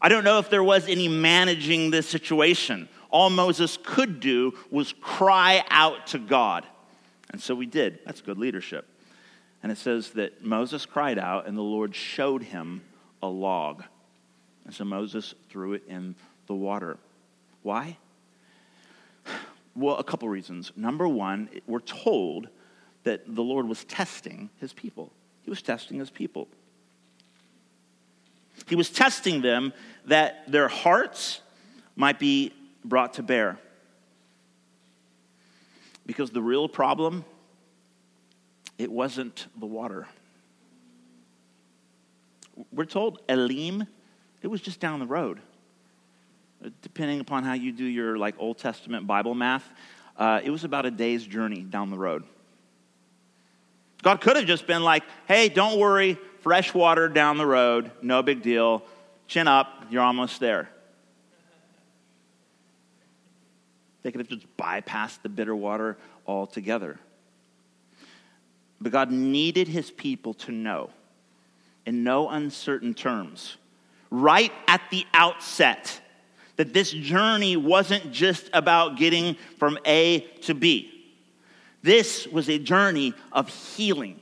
I 0.00 0.08
don't 0.08 0.24
know 0.24 0.38
if 0.38 0.48
there 0.48 0.62
was 0.62 0.88
any 0.88 1.08
managing 1.08 1.90
this 1.90 2.08
situation. 2.08 2.88
All 3.10 3.30
Moses 3.30 3.78
could 3.82 4.20
do 4.20 4.56
was 4.70 4.94
cry 5.00 5.64
out 5.70 6.06
to 6.08 6.18
God. 6.18 6.64
And 7.30 7.40
so 7.40 7.54
we 7.54 7.66
did. 7.66 7.98
That's 8.06 8.20
good 8.20 8.38
leadership. 8.38 8.86
And 9.62 9.70
it 9.70 9.78
says 9.78 10.10
that 10.12 10.42
Moses 10.42 10.86
cried 10.86 11.18
out, 11.18 11.46
and 11.46 11.58
the 11.58 11.62
Lord 11.62 11.94
showed 11.94 12.42
him 12.42 12.82
a 13.22 13.28
log. 13.28 13.84
And 14.64 14.74
so 14.74 14.84
Moses 14.84 15.34
threw 15.48 15.72
it 15.74 15.82
in 15.88 16.14
the 16.46 16.54
water. 16.54 16.98
Why? 17.62 17.96
Well, 19.74 19.96
a 19.96 20.04
couple 20.04 20.28
reasons. 20.28 20.72
Number 20.76 21.06
one, 21.08 21.48
we're 21.66 21.80
told 21.80 22.48
that 23.04 23.34
the 23.34 23.42
Lord 23.42 23.66
was 23.68 23.84
testing 23.84 24.50
his 24.60 24.72
people. 24.72 25.12
He 25.42 25.50
was 25.50 25.62
testing 25.62 25.98
his 25.98 26.10
people. 26.10 26.48
He 28.68 28.76
was 28.76 28.90
testing 28.90 29.42
them 29.42 29.72
that 30.06 30.50
their 30.50 30.68
hearts 30.68 31.40
might 31.96 32.18
be 32.18 32.52
brought 32.84 33.14
to 33.14 33.22
bear. 33.22 33.58
Because 36.06 36.30
the 36.30 36.42
real 36.42 36.68
problem, 36.68 37.24
it 38.78 38.90
wasn't 38.90 39.46
the 39.58 39.66
water. 39.66 40.08
We're 42.72 42.84
told 42.84 43.20
Elim, 43.28 43.86
it 44.42 44.48
was 44.48 44.60
just 44.60 44.80
down 44.80 45.00
the 45.00 45.06
road 45.06 45.40
depending 46.82 47.20
upon 47.20 47.44
how 47.44 47.54
you 47.54 47.72
do 47.72 47.84
your 47.84 48.18
like 48.18 48.34
Old 48.38 48.58
Testament 48.58 49.06
Bible 49.06 49.34
math, 49.34 49.68
uh, 50.16 50.40
it 50.42 50.50
was 50.50 50.64
about 50.64 50.86
a 50.86 50.90
day's 50.90 51.24
journey 51.24 51.62
down 51.62 51.90
the 51.90 51.98
road. 51.98 52.24
God 54.02 54.20
could 54.20 54.36
have 54.36 54.46
just 54.46 54.66
been 54.66 54.82
like, 54.82 55.02
hey, 55.28 55.48
don't 55.48 55.78
worry, 55.78 56.18
fresh 56.40 56.72
water 56.72 57.08
down 57.08 57.38
the 57.38 57.46
road, 57.46 57.90
no 58.02 58.22
big 58.22 58.42
deal. 58.42 58.82
Chin 59.26 59.46
up, 59.46 59.86
you're 59.90 60.02
almost 60.02 60.40
there. 60.40 60.68
They 64.02 64.10
could 64.10 64.20
have 64.20 64.28
just 64.28 64.46
bypassed 64.56 65.22
the 65.22 65.28
bitter 65.28 65.54
water 65.54 65.98
altogether. 66.26 66.98
But 68.80 68.92
God 68.92 69.10
needed 69.10 69.68
his 69.68 69.90
people 69.90 70.32
to 70.34 70.52
know, 70.52 70.90
in 71.86 72.04
no 72.04 72.28
uncertain 72.28 72.94
terms, 72.94 73.56
right 74.10 74.52
at 74.68 74.82
the 74.90 75.04
outset, 75.14 76.00
that 76.56 76.72
this 76.74 76.90
journey 76.90 77.56
wasn't 77.56 78.12
just 78.12 78.50
about 78.52 78.96
getting 78.96 79.36
from 79.58 79.78
A 79.86 80.20
to 80.42 80.54
B. 80.54 80.90
This 81.82 82.26
was 82.26 82.48
a 82.48 82.58
journey 82.58 83.14
of 83.32 83.48
healing. 83.48 84.20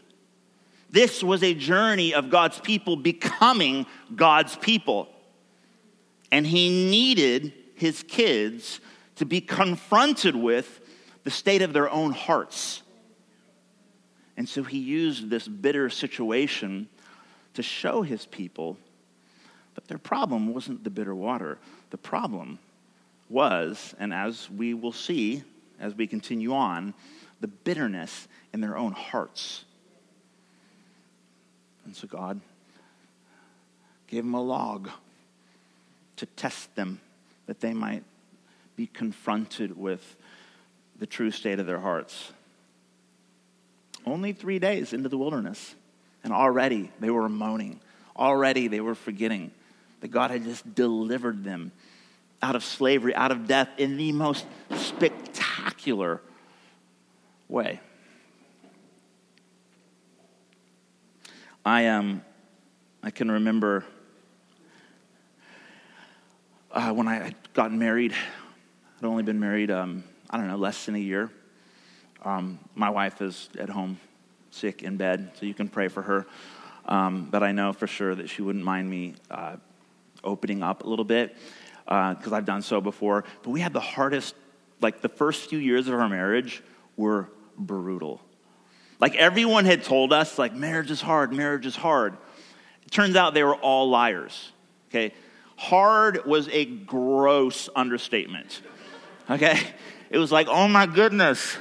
This 0.90 1.22
was 1.22 1.42
a 1.42 1.54
journey 1.54 2.14
of 2.14 2.30
God's 2.30 2.60
people 2.60 2.96
becoming 2.96 3.86
God's 4.14 4.56
people. 4.56 5.08
And 6.30 6.46
he 6.46 6.88
needed 6.88 7.52
his 7.74 8.02
kids 8.02 8.80
to 9.16 9.26
be 9.26 9.40
confronted 9.40 10.36
with 10.36 10.80
the 11.24 11.30
state 11.30 11.62
of 11.62 11.72
their 11.72 11.90
own 11.90 12.12
hearts. 12.12 12.82
And 14.36 14.48
so 14.48 14.62
he 14.62 14.78
used 14.78 15.28
this 15.28 15.48
bitter 15.48 15.90
situation 15.90 16.88
to 17.58 17.62
show 17.64 18.02
his 18.02 18.24
people 18.24 18.76
that 19.74 19.88
their 19.88 19.98
problem 19.98 20.54
wasn't 20.54 20.84
the 20.84 20.90
bitter 20.90 21.12
water. 21.12 21.58
The 21.90 21.98
problem 21.98 22.60
was, 23.28 23.96
and 23.98 24.14
as 24.14 24.48
we 24.48 24.74
will 24.74 24.92
see 24.92 25.42
as 25.80 25.92
we 25.92 26.06
continue 26.06 26.54
on, 26.54 26.94
the 27.40 27.48
bitterness 27.48 28.28
in 28.52 28.60
their 28.60 28.78
own 28.78 28.92
hearts. 28.92 29.64
And 31.84 31.96
so 31.96 32.06
God 32.06 32.40
gave 34.06 34.22
them 34.22 34.34
a 34.34 34.42
log 34.42 34.88
to 36.14 36.26
test 36.26 36.72
them 36.76 37.00
that 37.46 37.58
they 37.58 37.74
might 37.74 38.04
be 38.76 38.86
confronted 38.86 39.76
with 39.76 40.14
the 40.96 41.06
true 41.06 41.32
state 41.32 41.58
of 41.58 41.66
their 41.66 41.80
hearts. 41.80 42.30
Only 44.06 44.32
three 44.32 44.60
days 44.60 44.92
into 44.92 45.08
the 45.08 45.18
wilderness, 45.18 45.74
and 46.28 46.36
already 46.36 46.90
they 47.00 47.08
were 47.08 47.26
moaning. 47.26 47.80
Already 48.14 48.68
they 48.68 48.80
were 48.80 48.94
forgetting 48.94 49.50
that 50.02 50.08
God 50.08 50.30
had 50.30 50.44
just 50.44 50.74
delivered 50.74 51.42
them 51.42 51.72
out 52.42 52.54
of 52.54 52.62
slavery, 52.62 53.14
out 53.14 53.32
of 53.32 53.46
death 53.46 53.70
in 53.78 53.96
the 53.96 54.12
most 54.12 54.44
spectacular 54.76 56.20
way. 57.48 57.80
I 61.64 61.86
um, 61.86 62.22
I 63.02 63.10
can 63.10 63.30
remember 63.30 63.86
uh, 66.72 66.92
when 66.92 67.08
I 67.08 67.14
had 67.14 67.36
gotten 67.54 67.78
married. 67.78 68.12
I'd 68.98 69.06
only 69.06 69.22
been 69.22 69.40
married, 69.40 69.70
um, 69.70 70.04
I 70.28 70.36
don't 70.36 70.48
know, 70.48 70.56
less 70.56 70.84
than 70.84 70.94
a 70.94 70.98
year. 70.98 71.30
Um, 72.22 72.58
my 72.74 72.90
wife 72.90 73.22
is 73.22 73.48
at 73.58 73.70
home, 73.70 73.98
sick 74.50 74.82
in 74.82 74.96
bed, 74.96 75.32
so 75.34 75.46
you 75.46 75.54
can 75.54 75.68
pray 75.68 75.88
for 75.88 76.02
her. 76.02 76.26
Um, 76.86 77.28
but 77.30 77.42
I 77.42 77.52
know 77.52 77.72
for 77.72 77.86
sure 77.86 78.14
that 78.14 78.28
she 78.28 78.42
wouldn't 78.42 78.64
mind 78.64 78.88
me 78.88 79.14
uh, 79.30 79.56
opening 80.24 80.62
up 80.62 80.84
a 80.84 80.88
little 80.88 81.04
bit 81.04 81.36
because 81.84 82.32
uh, 82.32 82.36
I've 82.36 82.44
done 82.44 82.62
so 82.62 82.80
before. 82.80 83.24
But 83.42 83.50
we 83.50 83.60
had 83.60 83.72
the 83.72 83.80
hardest, 83.80 84.34
like 84.80 85.00
the 85.00 85.08
first 85.08 85.50
few 85.50 85.58
years 85.58 85.88
of 85.88 85.94
our 85.94 86.08
marriage 86.08 86.62
were 86.96 87.28
brutal. 87.56 88.20
Like 89.00 89.14
everyone 89.14 89.64
had 89.64 89.84
told 89.84 90.12
us, 90.12 90.38
like 90.38 90.54
marriage 90.54 90.90
is 90.90 91.00
hard, 91.00 91.32
marriage 91.32 91.66
is 91.66 91.76
hard. 91.76 92.16
It 92.84 92.90
turns 92.90 93.16
out 93.16 93.34
they 93.34 93.44
were 93.44 93.54
all 93.54 93.88
liars. 93.90 94.52
Okay, 94.90 95.14
hard 95.56 96.24
was 96.24 96.48
a 96.48 96.64
gross 96.64 97.68
understatement. 97.76 98.62
Okay, 99.30 99.60
it 100.10 100.18
was 100.18 100.32
like, 100.32 100.48
oh 100.48 100.68
my 100.68 100.86
goodness, 100.86 101.58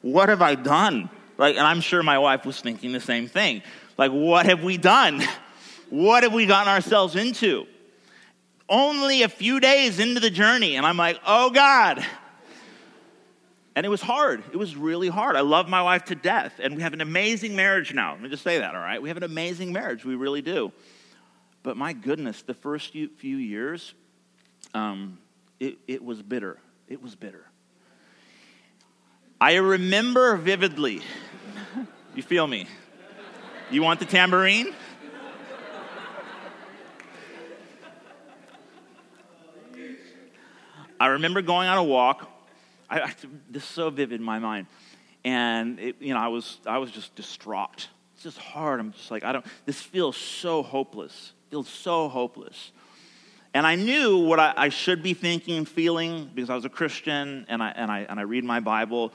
what 0.00 0.28
have 0.28 0.42
I 0.42 0.54
done? 0.54 1.10
Like, 1.40 1.56
and 1.56 1.66
I'm 1.66 1.80
sure 1.80 2.04
my 2.04 2.18
wife 2.18 2.46
was 2.46 2.60
thinking 2.60 2.92
the 2.92 3.00
same 3.00 3.26
thing. 3.26 3.62
Like, 3.98 4.12
what 4.12 4.46
have 4.46 4.62
we 4.62 4.76
done? 4.76 5.20
What 5.88 6.22
have 6.22 6.32
we 6.32 6.46
gotten 6.46 6.72
ourselves 6.72 7.16
into? 7.16 7.66
only 8.70 9.24
a 9.24 9.28
few 9.28 9.60
days 9.60 9.98
into 9.98 10.20
the 10.20 10.30
journey, 10.30 10.76
and 10.76 10.86
I'm 10.86 10.96
like, 10.96 11.20
oh 11.26 11.50
God. 11.50 12.06
And 13.74 13.84
it 13.84 13.88
was 13.88 14.00
hard. 14.00 14.42
It 14.52 14.56
was 14.56 14.76
really 14.76 15.08
hard. 15.08 15.36
I 15.36 15.40
love 15.40 15.68
my 15.68 15.82
wife 15.82 16.06
to 16.06 16.14
death, 16.14 16.60
and 16.62 16.76
we 16.76 16.82
have 16.82 16.92
an 16.92 17.00
amazing 17.00 17.56
marriage 17.56 17.92
now. 17.92 18.12
Let 18.12 18.22
me 18.22 18.28
just 18.28 18.44
say 18.44 18.58
that, 18.58 18.74
all 18.74 18.80
right? 18.80 19.02
We 19.02 19.08
have 19.08 19.16
an 19.16 19.24
amazing 19.24 19.72
marriage. 19.72 20.04
We 20.04 20.14
really 20.14 20.42
do. 20.42 20.72
But 21.62 21.76
my 21.76 21.92
goodness, 21.92 22.42
the 22.42 22.54
first 22.54 22.92
few 22.92 23.36
years, 23.36 23.92
um, 24.72 25.18
it, 25.58 25.78
it 25.86 26.04
was 26.04 26.22
bitter. 26.22 26.58
It 26.88 27.02
was 27.02 27.14
bitter. 27.14 27.49
I 29.42 29.54
remember 29.54 30.36
vividly. 30.36 31.00
you 32.14 32.22
feel 32.22 32.46
me? 32.46 32.66
You 33.70 33.82
want 33.82 33.98
the 33.98 34.04
tambourine? 34.04 34.74
I 41.00 41.06
remember 41.06 41.40
going 41.40 41.68
on 41.68 41.78
a 41.78 41.82
walk. 41.82 42.30
I, 42.90 43.00
I, 43.00 43.14
this 43.48 43.62
is 43.62 43.68
so 43.70 43.88
vivid 43.88 44.20
in 44.20 44.26
my 44.26 44.38
mind. 44.38 44.66
And, 45.24 45.80
it, 45.80 45.96
you 46.00 46.12
know, 46.12 46.20
I 46.20 46.28
was, 46.28 46.58
I 46.66 46.76
was 46.76 46.90
just 46.90 47.14
distraught. 47.14 47.88
It's 48.12 48.22
just 48.22 48.36
hard. 48.36 48.78
I'm 48.78 48.92
just 48.92 49.10
like, 49.10 49.24
I 49.24 49.32
don't, 49.32 49.46
this 49.64 49.80
feels 49.80 50.18
so 50.18 50.62
hopeless. 50.62 51.32
feels 51.48 51.68
so 51.70 52.10
hopeless. 52.10 52.72
And 53.54 53.66
I 53.66 53.74
knew 53.74 54.18
what 54.18 54.38
I, 54.38 54.52
I, 54.56 54.68
should 54.68 55.02
be 55.02 55.14
thinking 55.14 55.56
and 55.56 55.68
feeling 55.68 56.30
because 56.34 56.50
I 56.50 56.54
was 56.54 56.64
a 56.64 56.68
Christian 56.68 57.46
and 57.48 57.62
I, 57.62 57.70
and, 57.70 57.90
I, 57.90 58.00
and 58.00 58.20
I 58.20 58.22
read 58.22 58.44
my 58.44 58.60
Bible. 58.60 59.12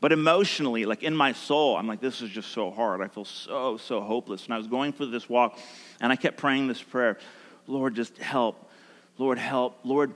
But 0.00 0.12
emotionally, 0.12 0.84
like 0.84 1.02
in 1.02 1.16
my 1.16 1.32
soul, 1.32 1.76
I'm 1.76 1.86
like, 1.86 2.00
this 2.00 2.20
is 2.20 2.30
just 2.30 2.50
so 2.50 2.70
hard. 2.70 3.00
I 3.00 3.08
feel 3.08 3.24
so, 3.24 3.76
so 3.78 4.00
hopeless. 4.00 4.44
And 4.44 4.54
I 4.54 4.58
was 4.58 4.66
going 4.66 4.92
for 4.92 5.06
this 5.06 5.28
walk 5.28 5.58
and 6.00 6.12
I 6.12 6.16
kept 6.16 6.36
praying 6.36 6.68
this 6.68 6.82
prayer 6.82 7.18
Lord, 7.66 7.96
just 7.96 8.16
help. 8.18 8.70
Lord, 9.18 9.38
help. 9.38 9.78
Lord, 9.82 10.14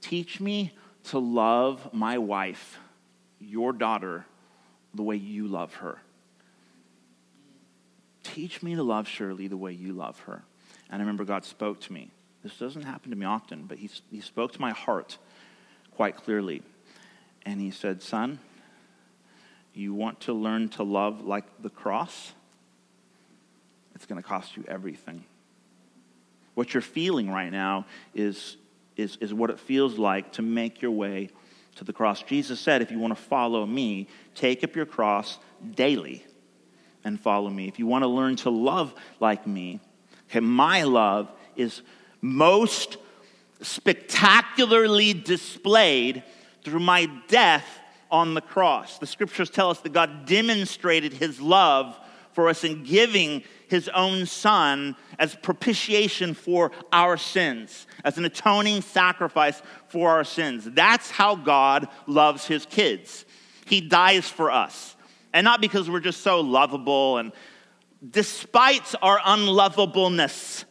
Teach 0.00 0.40
me 0.40 0.72
to 1.04 1.18
love 1.18 1.92
my 1.92 2.18
wife, 2.18 2.78
your 3.38 3.72
daughter, 3.72 4.24
the 4.94 5.02
way 5.02 5.16
you 5.16 5.46
love 5.46 5.74
her. 5.74 5.98
Teach 8.22 8.62
me 8.62 8.74
to 8.74 8.82
love 8.82 9.08
Shirley 9.08 9.48
the 9.48 9.56
way 9.56 9.72
you 9.72 9.92
love 9.92 10.18
her. 10.20 10.42
And 10.90 11.00
I 11.00 11.04
remember 11.04 11.24
God 11.24 11.44
spoke 11.44 11.80
to 11.82 11.92
me. 11.92 12.10
This 12.42 12.56
doesn't 12.58 12.82
happen 12.82 13.10
to 13.10 13.16
me 13.16 13.26
often, 13.26 13.64
but 13.66 13.78
he, 13.78 13.90
he 14.10 14.20
spoke 14.20 14.52
to 14.52 14.60
my 14.60 14.70
heart 14.70 15.18
quite 15.94 16.16
clearly. 16.16 16.62
And 17.44 17.60
he 17.60 17.70
said, 17.70 18.02
Son, 18.02 18.38
you 19.80 19.94
want 19.94 20.20
to 20.20 20.32
learn 20.32 20.68
to 20.70 20.82
love 20.82 21.24
like 21.24 21.44
the 21.62 21.70
cross? 21.70 22.32
It's 23.94 24.06
going 24.06 24.20
to 24.20 24.26
cost 24.26 24.56
you 24.56 24.64
everything. 24.68 25.24
What 26.54 26.74
you're 26.74 26.80
feeling 26.80 27.30
right 27.30 27.50
now 27.50 27.86
is, 28.14 28.56
is, 28.96 29.16
is 29.20 29.32
what 29.32 29.50
it 29.50 29.58
feels 29.58 29.98
like 29.98 30.32
to 30.32 30.42
make 30.42 30.82
your 30.82 30.90
way 30.90 31.30
to 31.76 31.84
the 31.84 31.92
cross. 31.92 32.22
Jesus 32.22 32.60
said, 32.60 32.82
if 32.82 32.90
you 32.90 32.98
want 32.98 33.16
to 33.16 33.22
follow 33.22 33.64
me, 33.64 34.08
take 34.34 34.64
up 34.64 34.74
your 34.76 34.86
cross 34.86 35.38
daily 35.74 36.24
and 37.04 37.18
follow 37.20 37.50
me. 37.50 37.68
If 37.68 37.78
you 37.78 37.86
want 37.86 38.02
to 38.02 38.08
learn 38.08 38.36
to 38.36 38.50
love 38.50 38.94
like 39.20 39.46
me, 39.46 39.80
okay, 40.28 40.40
my 40.40 40.82
love 40.82 41.30
is 41.56 41.82
most 42.20 42.96
spectacularly 43.62 45.14
displayed 45.14 46.22
through 46.64 46.80
my 46.80 47.06
death 47.28 47.79
on 48.10 48.34
the 48.34 48.40
cross. 48.40 48.98
The 48.98 49.06
scriptures 49.06 49.50
tell 49.50 49.70
us 49.70 49.80
that 49.80 49.92
God 49.92 50.26
demonstrated 50.26 51.12
his 51.12 51.40
love 51.40 51.98
for 52.32 52.48
us 52.48 52.64
in 52.64 52.84
giving 52.84 53.42
his 53.68 53.88
own 53.88 54.26
son 54.26 54.96
as 55.18 55.34
propitiation 55.36 56.34
for 56.34 56.72
our 56.92 57.16
sins, 57.16 57.86
as 58.04 58.18
an 58.18 58.24
atoning 58.24 58.82
sacrifice 58.82 59.62
for 59.88 60.10
our 60.10 60.24
sins. 60.24 60.64
That's 60.64 61.10
how 61.10 61.36
God 61.36 61.88
loves 62.06 62.46
his 62.46 62.66
kids. 62.66 63.24
He 63.66 63.80
dies 63.80 64.28
for 64.28 64.50
us. 64.50 64.96
And 65.32 65.44
not 65.44 65.60
because 65.60 65.88
we're 65.88 66.00
just 66.00 66.22
so 66.22 66.40
lovable 66.40 67.18
and 67.18 67.32
despite 68.08 68.94
our 69.02 69.18
unlovableness. 69.18 70.64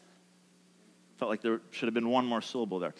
Felt 1.17 1.29
like 1.29 1.41
there 1.41 1.61
should 1.71 1.87
have 1.87 1.93
been 1.93 2.09
one 2.09 2.25
more 2.25 2.41
syllable 2.41 2.79
there. 2.79 2.93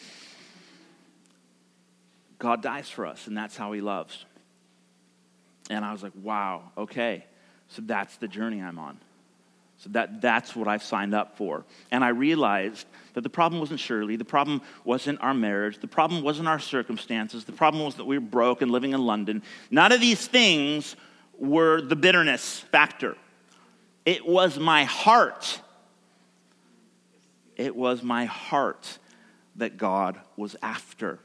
God 2.37 2.61
dies 2.61 2.89
for 2.89 3.05
us, 3.05 3.27
and 3.27 3.35
that's 3.35 3.57
how 3.57 3.73
he 3.73 3.81
loves. 3.81 4.25
And 5.69 5.85
I 5.85 5.91
was 5.91 6.03
like, 6.03 6.13
wow, 6.21 6.71
okay. 6.77 7.25
So 7.67 7.81
that's 7.85 8.17
the 8.17 8.27
journey 8.27 8.61
I'm 8.61 8.79
on. 8.79 8.99
So 9.77 9.89
that, 9.91 10.19
that's 10.19 10.55
what 10.55 10.67
I've 10.67 10.83
signed 10.83 11.13
up 11.13 11.37
for. 11.37 11.63
And 11.89 12.03
I 12.03 12.09
realized 12.09 12.85
that 13.13 13.21
the 13.21 13.29
problem 13.29 13.61
wasn't 13.61 13.79
Shirley. 13.79 14.17
The 14.17 14.25
problem 14.25 14.61
wasn't 14.83 15.21
our 15.21 15.33
marriage. 15.33 15.79
The 15.79 15.87
problem 15.87 16.21
wasn't 16.21 16.49
our 16.49 16.59
circumstances. 16.59 17.45
The 17.45 17.53
problem 17.53 17.85
was 17.85 17.95
that 17.95 18.05
we 18.05 18.17
were 18.17 18.25
broke 18.25 18.61
and 18.61 18.71
living 18.71 18.91
in 18.91 19.01
London. 19.01 19.41
None 19.71 19.93
of 19.93 20.01
these 20.01 20.27
things 20.27 20.97
were 21.37 21.81
the 21.81 21.95
bitterness 21.95 22.59
factor. 22.59 23.15
It 24.05 24.27
was 24.27 24.59
my 24.59 24.83
heart. 24.83 25.61
It 27.55 27.73
was 27.73 28.03
my 28.03 28.25
heart 28.25 28.97
that 29.55 29.77
God 29.77 30.19
was 30.35 30.57
after. 30.61 31.19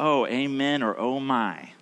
Oh, 0.00 0.26
amen 0.26 0.82
or 0.82 0.98
oh 0.98 1.20
my. 1.20 1.72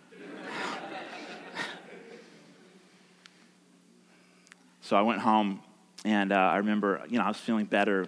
So 4.84 4.96
I 4.96 5.00
went 5.00 5.20
home, 5.20 5.62
and 6.04 6.30
uh, 6.30 6.36
I 6.36 6.58
remember, 6.58 7.00
you 7.08 7.16
know, 7.16 7.24
I 7.24 7.28
was 7.28 7.38
feeling 7.38 7.64
better, 7.64 8.06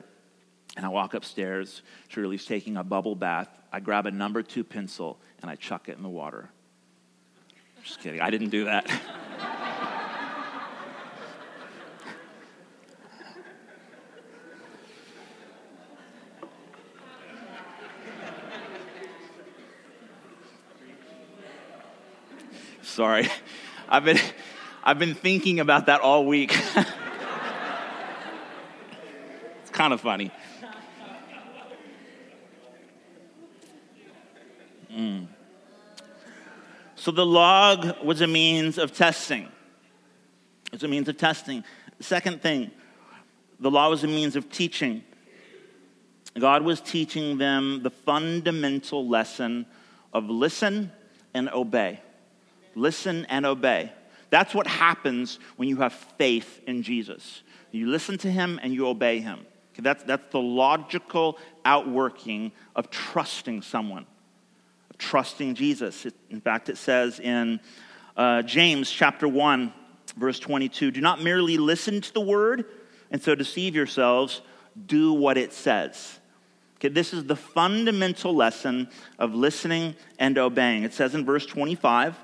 and 0.76 0.84
I 0.84 0.90
walk 0.90 1.14
upstairs. 1.14 1.80
Shirley's 2.08 2.44
taking 2.44 2.76
a 2.76 2.84
bubble 2.84 3.16
bath. 3.16 3.48
I 3.72 3.80
grab 3.80 4.04
a 4.04 4.10
number 4.10 4.42
two 4.42 4.62
pencil 4.62 5.18
and 5.40 5.50
I 5.50 5.54
chuck 5.54 5.88
it 5.88 5.96
in 5.96 6.02
the 6.02 6.10
water. 6.10 6.50
Just 7.82 8.00
kidding. 8.00 8.20
I 8.20 8.28
didn't 8.28 8.50
do 8.50 8.66
that. 8.66 8.90
Sorry. 22.82 23.26
I've 23.88 24.04
been 24.04 24.18
I've 24.88 25.00
been 25.00 25.16
thinking 25.16 25.58
about 25.58 25.86
that 25.86 26.00
all 26.00 26.24
week. 26.26 26.56
it's 29.60 29.70
kind 29.72 29.92
of 29.92 30.00
funny. 30.00 30.30
Mm. 34.92 35.26
So 36.94 37.10
the 37.10 37.26
log 37.26 38.00
was 38.04 38.20
a 38.20 38.28
means 38.28 38.78
of 38.78 38.92
testing. 38.92 39.48
It's 40.72 40.84
a 40.84 40.88
means 40.88 41.08
of 41.08 41.16
testing. 41.18 41.64
second 41.98 42.40
thing, 42.40 42.70
the 43.58 43.72
law 43.72 43.90
was 43.90 44.04
a 44.04 44.06
means 44.06 44.36
of 44.36 44.52
teaching. 44.52 45.02
God 46.38 46.62
was 46.62 46.80
teaching 46.80 47.38
them 47.38 47.82
the 47.82 47.90
fundamental 47.90 49.08
lesson 49.08 49.66
of 50.12 50.30
listen 50.30 50.92
and 51.34 51.48
obey. 51.48 51.98
Listen 52.76 53.26
and 53.28 53.44
obey. 53.44 53.90
That's 54.30 54.54
what 54.54 54.66
happens 54.66 55.38
when 55.56 55.68
you 55.68 55.76
have 55.78 55.92
faith 55.92 56.60
in 56.66 56.82
Jesus. 56.82 57.42
You 57.70 57.88
listen 57.88 58.18
to 58.18 58.30
him 58.30 58.58
and 58.62 58.72
you 58.72 58.88
obey 58.88 59.20
him. 59.20 59.40
Okay, 59.72 59.82
that's, 59.82 60.02
that's 60.04 60.32
the 60.32 60.40
logical 60.40 61.38
outworking 61.64 62.52
of 62.74 62.90
trusting 62.90 63.62
someone, 63.62 64.06
of 64.90 64.98
trusting 64.98 65.54
Jesus. 65.54 66.06
It, 66.06 66.14
in 66.30 66.40
fact, 66.40 66.68
it 66.68 66.78
says 66.78 67.20
in 67.20 67.60
uh, 68.16 68.42
James 68.42 68.90
chapter 68.90 69.28
1, 69.28 69.72
verse 70.16 70.38
22 70.38 70.90
Do 70.90 71.00
not 71.00 71.22
merely 71.22 71.58
listen 71.58 72.00
to 72.00 72.12
the 72.12 72.20
word 72.20 72.64
and 73.10 73.22
so 73.22 73.34
deceive 73.34 73.74
yourselves, 73.74 74.40
do 74.86 75.12
what 75.12 75.36
it 75.36 75.52
says. 75.52 76.18
Okay, 76.76 76.88
this 76.88 77.14
is 77.14 77.24
the 77.24 77.36
fundamental 77.36 78.34
lesson 78.34 78.88
of 79.18 79.34
listening 79.34 79.94
and 80.18 80.36
obeying. 80.36 80.82
It 80.82 80.92
says 80.92 81.14
in 81.14 81.24
verse 81.24 81.46
25, 81.46 82.16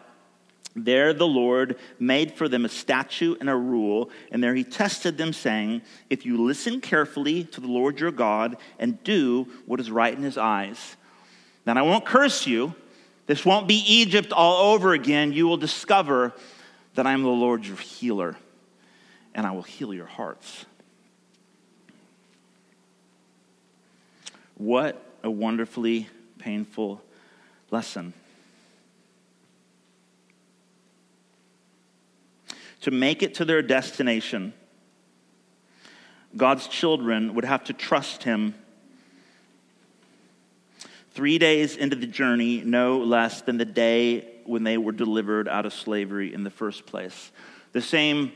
there 0.75 1.13
the 1.13 1.27
Lord 1.27 1.77
made 1.99 2.33
for 2.33 2.49
them 2.49 2.65
a 2.65 2.69
statute 2.69 3.39
and 3.41 3.51
a 3.51 3.57
rule, 3.57 4.11
and 4.31 4.43
there 4.43 4.55
he 4.55 4.65
tested 4.65 5.19
them, 5.19 5.33
saying, 5.33 5.83
If 6.09 6.25
you 6.25 6.43
listen 6.43 6.81
carefully 6.81 7.45
to 7.45 7.61
the 7.61 7.69
Lord 7.69 8.01
your 8.01 8.11
God 8.11 8.57
and 8.79 9.03
do 9.05 9.47
what 9.67 9.81
is 9.81 9.91
right 9.91 10.15
in 10.15 10.23
his 10.23 10.39
eyes, 10.39 10.97
then 11.65 11.77
I 11.77 11.83
won't 11.83 12.05
curse 12.05 12.47
you. 12.47 12.75
This 13.27 13.45
won't 13.45 13.69
be 13.69 13.85
Egypt 13.87 14.33
all 14.33 14.73
over 14.73 14.93
again. 14.93 15.33
You 15.33 15.47
will 15.47 15.57
discover 15.57 16.33
that 16.95 17.07
I 17.07 17.13
am 17.13 17.23
the 17.23 17.29
Lord 17.29 17.67
your 17.67 17.77
healer, 17.77 18.37
and 19.35 19.47
I 19.47 19.53
will 19.53 19.63
heal 19.63 19.93
your 19.93 20.07
hearts. 20.07 20.65
What 24.57 25.05
a 25.23 25.31
wonderfully 25.31 26.09
painful 26.39 27.03
lesson. 27.71 28.15
To 32.83 32.91
make 32.91 33.23
it 33.23 33.35
to 33.35 33.45
their 33.45 33.63
destination, 33.63 34.53
God's 36.37 36.69
children 36.69 37.35
would 37.35 37.45
have 37.45 37.65
to 37.65 37.73
trust 37.73 38.23
Him. 38.23 38.55
Three 41.13 41.39
days 41.39 41.77
into 41.77 41.97
the 41.97 42.07
journey, 42.07 42.63
no 42.65 42.99
less 42.99 43.43
than 43.43 43.59
the 43.59 43.65
day 43.65 44.27
when 44.45 44.65
they 44.65 44.79
were 44.79 44.93
delivered 44.93 45.49
out 45.49 45.67
of 45.67 45.73
slavery 45.73 46.33
in 46.33 46.43
the 46.43 46.51
first 46.51 46.87
place. 46.87 47.31
The 47.73 47.83
same 47.83 48.33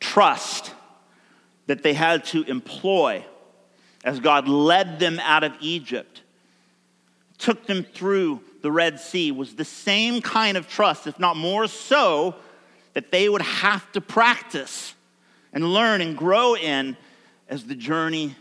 trust 0.00 0.72
that 1.66 1.82
they 1.82 1.94
had 1.94 2.24
to 2.26 2.42
employ 2.44 3.24
as 4.04 4.20
God 4.20 4.48
led 4.48 4.98
them 4.98 5.18
out 5.20 5.44
of 5.44 5.54
Egypt, 5.60 6.22
took 7.38 7.66
them 7.66 7.82
through 7.82 8.42
the 8.62 8.70
Red 8.70 9.00
Sea, 9.00 9.32
was 9.32 9.54
the 9.54 9.64
same 9.64 10.20
kind 10.20 10.56
of 10.56 10.68
trust, 10.68 11.06
if 11.06 11.18
not 11.18 11.36
more 11.36 11.66
so, 11.66 12.36
that 12.94 13.10
they 13.10 13.28
would 13.28 13.42
have 13.42 13.90
to 13.92 14.00
practice 14.00 14.94
and 15.52 15.72
learn 15.72 16.00
and 16.00 16.16
grow 16.16 16.56
in 16.56 16.96
as 17.48 17.64
the 17.64 17.74
journey 17.74 18.34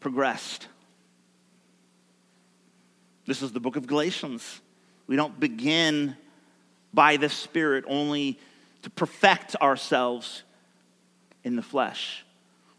progressed. 0.00 0.68
This 3.26 3.42
is 3.42 3.52
the 3.52 3.60
book 3.60 3.76
of 3.76 3.86
Galatians. 3.86 4.60
We 5.06 5.16
don't 5.16 5.38
begin 5.38 6.16
by 6.94 7.16
the 7.16 7.28
Spirit 7.28 7.84
only 7.86 8.38
to 8.82 8.90
perfect 8.90 9.56
ourselves 9.56 10.42
in 11.44 11.56
the 11.56 11.62
flesh. 11.62 12.24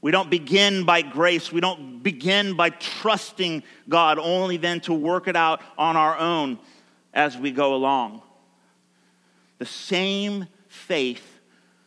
We 0.02 0.12
don't 0.12 0.30
begin 0.30 0.86
by 0.86 1.02
grace. 1.02 1.52
We 1.52 1.60
don't 1.60 2.02
begin 2.02 2.56
by 2.56 2.70
trusting 2.70 3.64
God, 3.90 4.18
only 4.18 4.58
then 4.58 4.80
to 4.82 4.94
work 4.94 5.28
it 5.28 5.36
out 5.36 5.62
on 5.78 5.98
our 5.98 6.18
own 6.18 6.58
as 7.14 7.38
we 7.38 7.52
go 7.52 7.76
along. 7.76 8.22
The 9.58 9.66
same 9.66 10.48
faith 10.70 11.42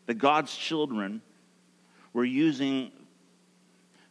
that 0.07 0.14
God's 0.14 0.55
children 0.55 1.22
were 2.12 2.24
using 2.24 2.93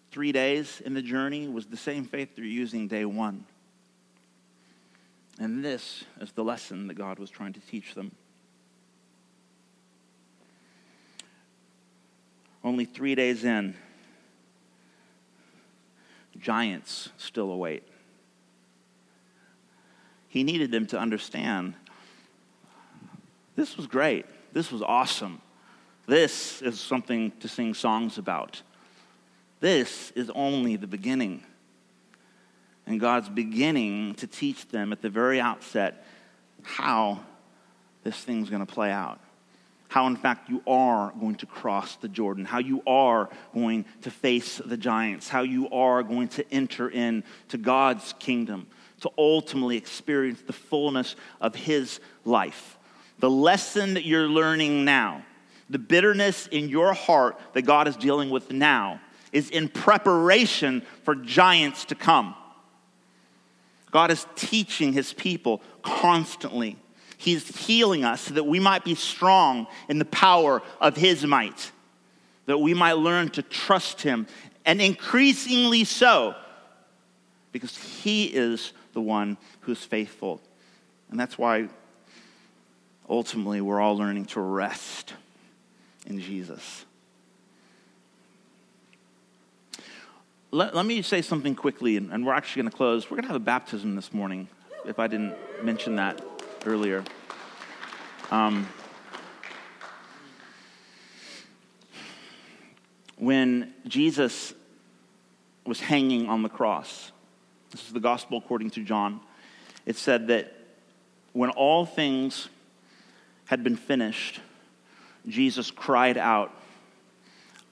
three 0.09 0.31
days 0.31 0.81
in 0.83 0.93
the 0.93 1.01
journey 1.01 1.47
was 1.47 1.67
the 1.67 1.77
same 1.77 2.05
faith 2.05 2.35
they're 2.35 2.43
using 2.43 2.87
day 2.87 3.05
one. 3.05 3.45
And 5.39 5.63
this 5.63 6.03
is 6.19 6.31
the 6.31 6.43
lesson 6.43 6.87
that 6.87 6.95
God 6.95 7.19
was 7.19 7.29
trying 7.29 7.53
to 7.53 7.59
teach 7.59 7.93
them. 7.93 8.11
Only 12.63 12.85
three 12.85 13.15
days 13.15 13.43
in, 13.43 13.75
giants 16.39 17.09
still 17.17 17.51
await. 17.51 17.83
He 20.27 20.43
needed 20.43 20.71
them 20.71 20.85
to 20.87 20.99
understand 20.99 21.73
this 23.55 23.75
was 23.77 23.87
great. 23.87 24.25
This 24.53 24.71
was 24.71 24.81
awesome. 24.81 25.41
This 26.07 26.61
is 26.61 26.79
something 26.79 27.31
to 27.39 27.47
sing 27.47 27.73
songs 27.73 28.17
about. 28.17 28.61
This 29.59 30.11
is 30.15 30.29
only 30.31 30.75
the 30.75 30.87
beginning. 30.87 31.43
And 32.85 32.99
God's 32.99 33.29
beginning 33.29 34.15
to 34.15 34.27
teach 34.27 34.67
them 34.69 34.91
at 34.91 35.01
the 35.01 35.09
very 35.09 35.39
outset 35.39 36.05
how 36.63 37.21
this 38.03 38.17
thing's 38.17 38.49
going 38.49 38.65
to 38.65 38.71
play 38.71 38.91
out. 38.91 39.19
How, 39.87 40.07
in 40.07 40.15
fact, 40.15 40.49
you 40.49 40.63
are 40.65 41.13
going 41.19 41.35
to 41.35 41.45
cross 41.45 41.97
the 41.97 42.07
Jordan, 42.07 42.45
how 42.45 42.59
you 42.59 42.81
are 42.87 43.29
going 43.53 43.85
to 44.01 44.09
face 44.09 44.61
the 44.63 44.77
giants, 44.77 45.27
how 45.27 45.41
you 45.41 45.69
are 45.69 46.01
going 46.01 46.29
to 46.29 46.45
enter 46.51 46.87
into 46.89 47.57
God's 47.61 48.13
kingdom 48.17 48.67
to 49.01 49.11
ultimately 49.17 49.77
experience 49.77 50.41
the 50.41 50.53
fullness 50.53 51.15
of 51.41 51.55
His 51.55 51.99
life. 52.23 52.77
The 53.21 53.29
lesson 53.29 53.93
that 53.93 54.03
you're 54.03 54.27
learning 54.27 54.83
now, 54.83 55.23
the 55.69 55.79
bitterness 55.79 56.47
in 56.47 56.69
your 56.69 56.93
heart 56.93 57.39
that 57.53 57.61
God 57.61 57.87
is 57.87 57.95
dealing 57.95 58.31
with 58.31 58.51
now, 58.51 58.99
is 59.31 59.49
in 59.51 59.69
preparation 59.69 60.81
for 61.03 61.15
giants 61.15 61.85
to 61.85 61.95
come. 61.95 62.35
God 63.91 64.09
is 64.09 64.25
teaching 64.35 64.91
his 64.91 65.13
people 65.13 65.61
constantly. 65.83 66.77
He's 67.17 67.47
healing 67.65 68.03
us 68.03 68.21
so 68.21 68.33
that 68.33 68.45
we 68.45 68.59
might 68.59 68.83
be 68.83 68.95
strong 68.95 69.67
in 69.87 69.99
the 69.99 70.05
power 70.05 70.63
of 70.81 70.97
his 70.97 71.23
might, 71.23 71.71
that 72.47 72.57
we 72.57 72.73
might 72.73 72.93
learn 72.93 73.29
to 73.29 73.43
trust 73.43 74.01
him, 74.01 74.25
and 74.65 74.81
increasingly 74.81 75.83
so, 75.83 76.33
because 77.51 77.77
he 77.77 78.25
is 78.25 78.73
the 78.93 79.01
one 79.01 79.37
who's 79.61 79.83
faithful. 79.83 80.41
And 81.11 81.19
that's 81.19 81.37
why 81.37 81.69
ultimately 83.11 83.59
we're 83.59 83.81
all 83.81 83.97
learning 83.97 84.25
to 84.25 84.39
rest 84.39 85.13
in 86.07 86.19
Jesus. 86.19 86.85
Let, 90.49 90.73
let 90.73 90.85
me 90.85 91.01
say 91.01 91.21
something 91.21 91.53
quickly, 91.53 91.97
and, 91.97 92.11
and 92.11 92.25
we're 92.25 92.33
actually 92.33 92.63
going 92.63 92.71
to 92.71 92.77
close. 92.77 93.11
We're 93.11 93.15
going 93.17 93.23
to 93.23 93.27
have 93.27 93.35
a 93.35 93.39
baptism 93.39 93.95
this 93.95 94.13
morning, 94.13 94.47
if 94.85 94.97
I 94.97 95.07
didn't 95.07 95.35
mention 95.63 95.97
that 95.97 96.23
earlier. 96.65 97.03
Um, 98.31 98.67
when 103.17 103.73
Jesus 103.87 104.53
was 105.65 105.81
hanging 105.81 106.29
on 106.29 106.43
the 106.43 106.49
cross, 106.49 107.11
this 107.71 107.85
is 107.85 107.93
the 107.93 107.99
gospel 107.99 108.37
according 108.37 108.71
to 108.71 108.83
John, 108.83 109.19
it 109.85 109.97
said 109.97 110.27
that 110.27 110.53
when 111.33 111.49
all 111.49 111.85
things 111.85 112.49
had 113.51 113.65
been 113.65 113.75
finished, 113.75 114.39
Jesus 115.27 115.71
cried 115.71 116.17
out, 116.17 116.53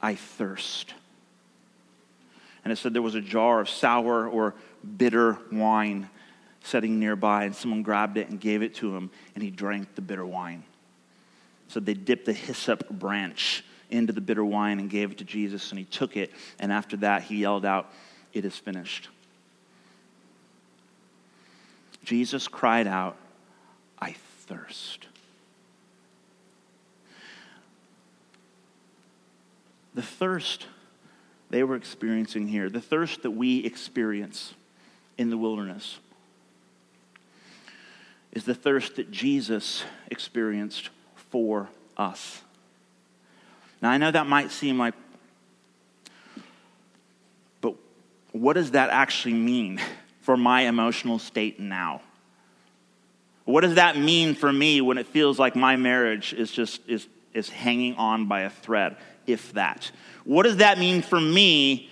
I 0.02 0.16
thirst. 0.16 0.94
And 2.66 2.74
it 2.74 2.76
said 2.76 2.94
there 2.94 3.02
was 3.02 3.16
a 3.16 3.22
jar 3.22 3.62
of 3.62 3.70
sour 3.70 4.28
or 4.28 4.56
bitter 4.98 5.38
wine 5.54 6.10
sitting 6.62 7.00
nearby, 7.00 7.46
and 7.46 7.56
someone 7.56 7.82
grabbed 7.82 8.18
it 8.18 8.28
and 8.28 8.42
gave 8.42 8.62
it 8.62 8.76
to 8.76 8.94
him, 8.94 9.10
and 9.36 9.42
he 9.42 9.50
drank 9.50 9.96
the 9.96 10.02
bitter 10.02 10.26
wine. 10.26 10.64
So 11.70 11.80
they 11.80 11.94
dipped 11.94 12.26
the 12.26 12.34
hyssop 12.34 12.90
branch 12.90 13.64
into 13.90 14.12
the 14.12 14.20
bitter 14.20 14.44
wine 14.44 14.80
and 14.80 14.90
gave 14.90 15.12
it 15.12 15.20
to 15.20 15.24
Jesus, 15.24 15.70
and 15.70 15.80
he 15.80 15.86
took 15.86 16.18
it, 16.18 16.34
and 16.60 16.74
after 16.74 16.98
that, 16.98 17.24
he 17.24 17.38
yelled 17.38 17.66
out, 17.66 17.90
It 18.34 18.44
is 18.44 18.58
finished. 18.58 19.08
Jesus 22.04 22.50
cried 22.50 22.86
out, 22.86 23.16
I 23.98 24.16
thirst. 24.46 25.09
The 29.96 30.02
thirst 30.02 30.68
they 31.50 31.64
were 31.64 31.76
experiencing 31.76 32.48
here, 32.48 32.70
the 32.70 32.82
thirst 32.82 33.24
that 33.24 33.32
we 33.32 33.66
experience 33.66 34.54
in 35.18 35.30
the 35.30 35.38
wilderness, 35.38 35.98
is 38.32 38.44
the 38.44 38.54
thirst 38.54 38.98
that 38.98 39.10
Jesus 39.10 39.84
experienced 40.12 40.90
for 41.16 41.70
us. 41.98 42.42
Now, 43.82 43.90
I 43.90 43.98
know 43.98 44.12
that 44.12 44.28
might 44.28 44.52
seem 44.52 44.78
like, 44.78 44.94
but 47.62 47.76
what 48.32 48.54
does 48.54 48.72
that 48.72 48.90
actually 48.90 49.34
mean 49.34 49.82
for 50.22 50.38
my 50.38 50.62
emotional 50.62 51.18
state 51.18 51.60
now? 51.60 52.02
What 53.46 53.62
does 53.62 53.76
that 53.76 53.98
mean 53.98 54.36
for 54.36 54.54
me 54.54 54.80
when 54.80 55.00
it 55.00 55.08
feels 55.08 55.40
like 55.40 55.56
my 55.56 55.76
marriage 55.76 56.34
is 56.34 56.52
just 56.52 56.82
is, 56.88 57.08
is 57.34 57.50
hanging 57.50 57.96
on 57.96 58.28
by 58.28 58.42
a 58.42 58.50
thread? 58.50 58.98
If 59.30 59.54
that? 59.54 59.92
What 60.24 60.44
does 60.44 60.58
that 60.58 60.78
mean 60.80 61.02
for 61.02 61.20
me 61.20 61.90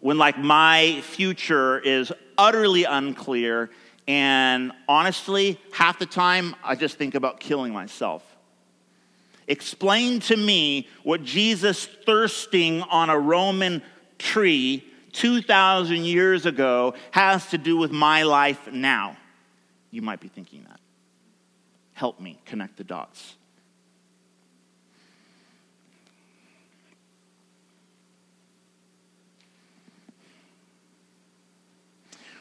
when, 0.00 0.18
like, 0.18 0.38
my 0.38 1.00
future 1.02 1.78
is 1.78 2.12
utterly 2.36 2.84
unclear 2.84 3.70
and 4.06 4.72
honestly, 4.88 5.60
half 5.70 5.98
the 5.98 6.06
time 6.06 6.56
I 6.64 6.74
just 6.74 6.96
think 6.96 7.14
about 7.14 7.40
killing 7.40 7.72
myself? 7.72 8.24
Explain 9.46 10.20
to 10.20 10.36
me 10.36 10.88
what 11.02 11.22
Jesus 11.24 11.86
thirsting 12.06 12.82
on 12.82 13.10
a 13.10 13.18
Roman 13.18 13.82
tree 14.18 14.84
2,000 15.12 16.04
years 16.04 16.46
ago 16.46 16.94
has 17.10 17.46
to 17.46 17.58
do 17.58 17.76
with 17.76 17.90
my 17.90 18.22
life 18.22 18.70
now. 18.70 19.16
You 19.90 20.02
might 20.02 20.20
be 20.20 20.28
thinking 20.28 20.64
that. 20.68 20.80
Help 21.94 22.20
me 22.20 22.38
connect 22.44 22.76
the 22.76 22.84
dots. 22.84 23.36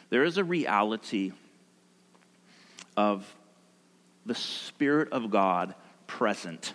There 0.10 0.24
is 0.24 0.38
a 0.38 0.44
reality 0.44 1.34
of 2.96 3.26
the 4.26 4.36
Spirit 4.36 5.12
of 5.12 5.30
God 5.30 5.76
present, 6.08 6.74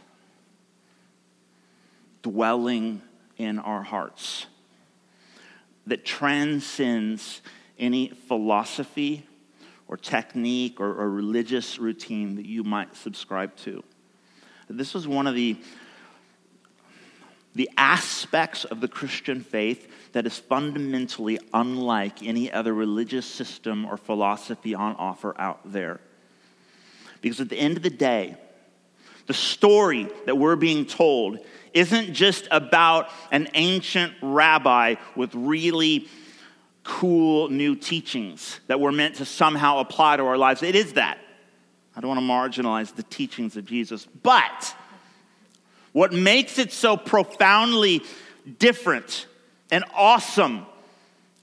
dwelling 2.22 3.03
in 3.39 3.59
our 3.59 3.83
hearts, 3.83 4.47
that 5.87 6.05
transcends 6.05 7.43
any 7.78 8.09
philosophy 8.28 9.26
or 9.89 9.97
technique 9.97 10.80
or, 10.80 10.95
or 10.95 11.11
religious 11.11 11.78
routine 11.78 12.37
that 12.37 12.47
you 12.47 12.62
might 12.62 12.95
subscribe 12.97 13.55
to. 13.57 13.83
This 14.68 14.95
is 14.95 15.09
one 15.09 15.26
of 15.26 15.35
the 15.35 15.57
the 17.55 17.70
aspects 17.76 18.64
of 18.64 18.80
the 18.80 18.88
Christian 18.88 19.40
faith 19.42 19.90
that 20.12 20.26
is 20.26 20.38
fundamentally 20.38 21.38
unlike 21.53 22.22
any 22.22 22.50
other 22.50 22.72
religious 22.72 23.26
system 23.26 23.84
or 23.84 23.96
philosophy 23.96 24.74
on 24.74 24.96
offer 24.96 25.34
out 25.38 25.61
there. 25.64 26.00
Because 27.20 27.40
at 27.40 27.48
the 27.48 27.59
end 27.59 27.76
of 27.76 27.82
the 27.82 27.90
day, 27.90 28.36
the 29.26 29.34
story 29.34 30.09
that 30.26 30.36
we're 30.36 30.57
being 30.57 30.86
told 30.86 31.38
isn't 31.72 32.12
just 32.12 32.48
about 32.50 33.09
an 33.30 33.48
ancient 33.55 34.12
rabbi 34.20 34.96
with 35.16 35.34
really 35.34 36.09
cool 36.84 37.48
new 37.48 37.76
teachings 37.76 38.61
that 38.66 38.80
we're 38.80 38.92
meant 38.92 39.16
to 39.16 39.24
somehow 39.24 39.78
apply 39.78 40.16
to 40.16 40.24
our 40.24 40.36
lives. 40.36 40.62
It 40.62 40.74
is 40.74 40.94
that. 40.94 41.18
I 41.94 42.00
don't 42.00 42.09
want 42.09 42.55
to 42.55 42.62
marginalize 42.62 42.94
the 42.94 43.03
teachings 43.05 43.57
of 43.57 43.64
Jesus, 43.64 44.07
but 44.22 44.74
what 45.93 46.12
makes 46.12 46.59
it 46.59 46.72
so 46.72 46.97
profoundly 46.97 48.03
different 48.59 49.26
and 49.70 49.84
awesome 49.95 50.66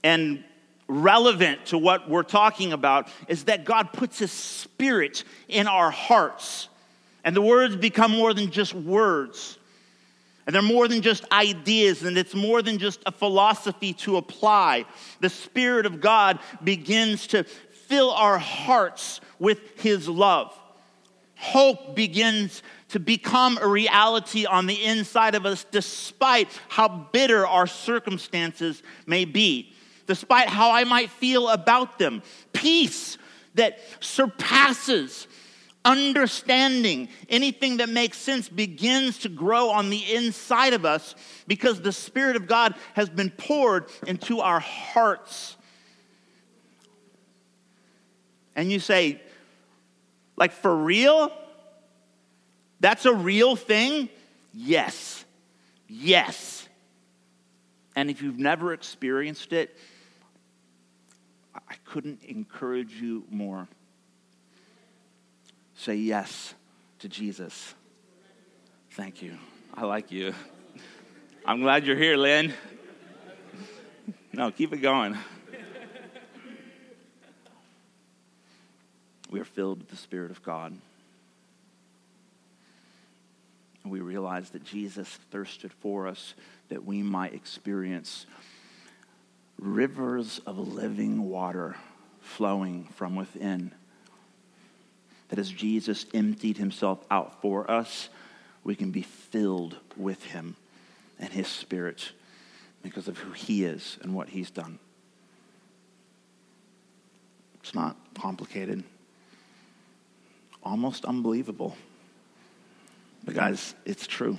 and 0.02 0.44
relevant 0.88 1.66
to 1.66 1.78
what 1.78 2.08
we're 2.08 2.22
talking 2.22 2.72
about 2.72 3.08
is 3.28 3.44
that 3.44 3.64
God 3.64 3.92
puts 3.92 4.18
His 4.18 4.32
Spirit 4.32 5.24
in 5.48 5.66
our 5.66 5.90
hearts. 5.90 6.68
And 7.22 7.36
the 7.36 7.42
words 7.42 7.76
become 7.76 8.10
more 8.10 8.34
than 8.34 8.50
just 8.50 8.74
words. 8.74 9.58
And 10.46 10.54
they're 10.54 10.62
more 10.62 10.88
than 10.88 11.02
just 11.02 11.30
ideas, 11.30 12.02
and 12.02 12.18
it's 12.18 12.34
more 12.34 12.60
than 12.62 12.78
just 12.78 13.00
a 13.06 13.12
philosophy 13.12 13.92
to 13.94 14.16
apply. 14.16 14.84
The 15.20 15.28
Spirit 15.28 15.86
of 15.86 16.00
God 16.00 16.40
begins 16.64 17.28
to 17.28 17.44
fill 17.44 18.10
our 18.10 18.38
hearts 18.38 19.20
with 19.38 19.80
His 19.80 20.08
love. 20.08 20.58
Hope 21.36 21.94
begins 21.94 22.62
to 22.90 23.00
become 23.00 23.58
a 23.58 23.66
reality 23.66 24.46
on 24.46 24.66
the 24.66 24.84
inside 24.84 25.34
of 25.34 25.46
us, 25.46 25.64
despite 25.70 26.48
how 26.68 26.88
bitter 26.88 27.46
our 27.46 27.66
circumstances 27.66 28.82
may 29.06 29.24
be, 29.24 29.72
despite 30.06 30.48
how 30.48 30.70
I 30.70 30.84
might 30.84 31.10
feel 31.10 31.48
about 31.48 31.98
them. 31.98 32.22
Peace 32.52 33.16
that 33.54 33.78
surpasses 34.00 35.28
understanding, 35.84 37.08
anything 37.28 37.78
that 37.78 37.88
makes 37.88 38.18
sense 38.18 38.48
begins 38.48 39.18
to 39.18 39.28
grow 39.28 39.70
on 39.70 39.88
the 39.90 40.14
inside 40.14 40.74
of 40.74 40.84
us 40.84 41.14
because 41.46 41.80
the 41.80 41.92
Spirit 41.92 42.36
of 42.36 42.46
God 42.46 42.74
has 42.94 43.08
been 43.08 43.30
poured 43.30 43.86
into 44.06 44.40
our 44.40 44.60
hearts. 44.60 45.56
And 48.56 48.70
you 48.70 48.80
say, 48.80 49.20
like, 50.36 50.52
for 50.52 50.74
real? 50.74 51.32
That's 52.80 53.04
a 53.04 53.12
real 53.12 53.56
thing? 53.56 54.08
Yes. 54.52 55.24
Yes. 55.86 56.68
And 57.94 58.10
if 58.10 58.22
you've 58.22 58.38
never 58.38 58.72
experienced 58.72 59.52
it, 59.52 59.76
I 61.54 61.74
couldn't 61.84 62.24
encourage 62.24 62.94
you 62.94 63.24
more. 63.30 63.68
Say 65.74 65.96
yes 65.96 66.54
to 67.00 67.08
Jesus. 67.08 67.74
Thank 68.92 69.22
you. 69.22 69.36
I 69.74 69.84
like 69.84 70.10
you. 70.10 70.34
I'm 71.44 71.60
glad 71.60 71.86
you're 71.86 71.96
here, 71.96 72.16
Lynn. 72.16 72.52
No, 74.32 74.50
keep 74.50 74.72
it 74.72 74.78
going. 74.78 75.16
We 79.30 79.40
are 79.40 79.44
filled 79.44 79.78
with 79.78 79.88
the 79.88 79.96
Spirit 79.96 80.30
of 80.30 80.42
God. 80.42 80.76
And 83.82 83.92
we 83.92 84.00
realize 84.00 84.50
that 84.50 84.64
Jesus 84.64 85.08
thirsted 85.30 85.72
for 85.72 86.06
us 86.06 86.34
that 86.68 86.84
we 86.84 87.02
might 87.02 87.34
experience 87.34 88.26
rivers 89.58 90.40
of 90.46 90.58
living 90.58 91.28
water 91.28 91.76
flowing 92.20 92.84
from 92.94 93.16
within. 93.16 93.72
That 95.28 95.38
as 95.38 95.50
Jesus 95.50 96.06
emptied 96.12 96.58
himself 96.58 97.04
out 97.10 97.40
for 97.40 97.70
us, 97.70 98.08
we 98.64 98.74
can 98.74 98.90
be 98.90 99.02
filled 99.02 99.76
with 99.96 100.22
him 100.24 100.56
and 101.18 101.32
his 101.32 101.48
spirit 101.48 102.12
because 102.82 103.08
of 103.08 103.18
who 103.18 103.32
he 103.32 103.64
is 103.64 103.98
and 104.02 104.14
what 104.14 104.28
he's 104.28 104.50
done. 104.50 104.78
It's 107.62 107.74
not 107.74 107.96
complicated, 108.14 108.82
almost 110.62 111.04
unbelievable. 111.04 111.76
But, 113.24 113.34
guys, 113.34 113.74
it's 113.84 114.06
true. 114.06 114.38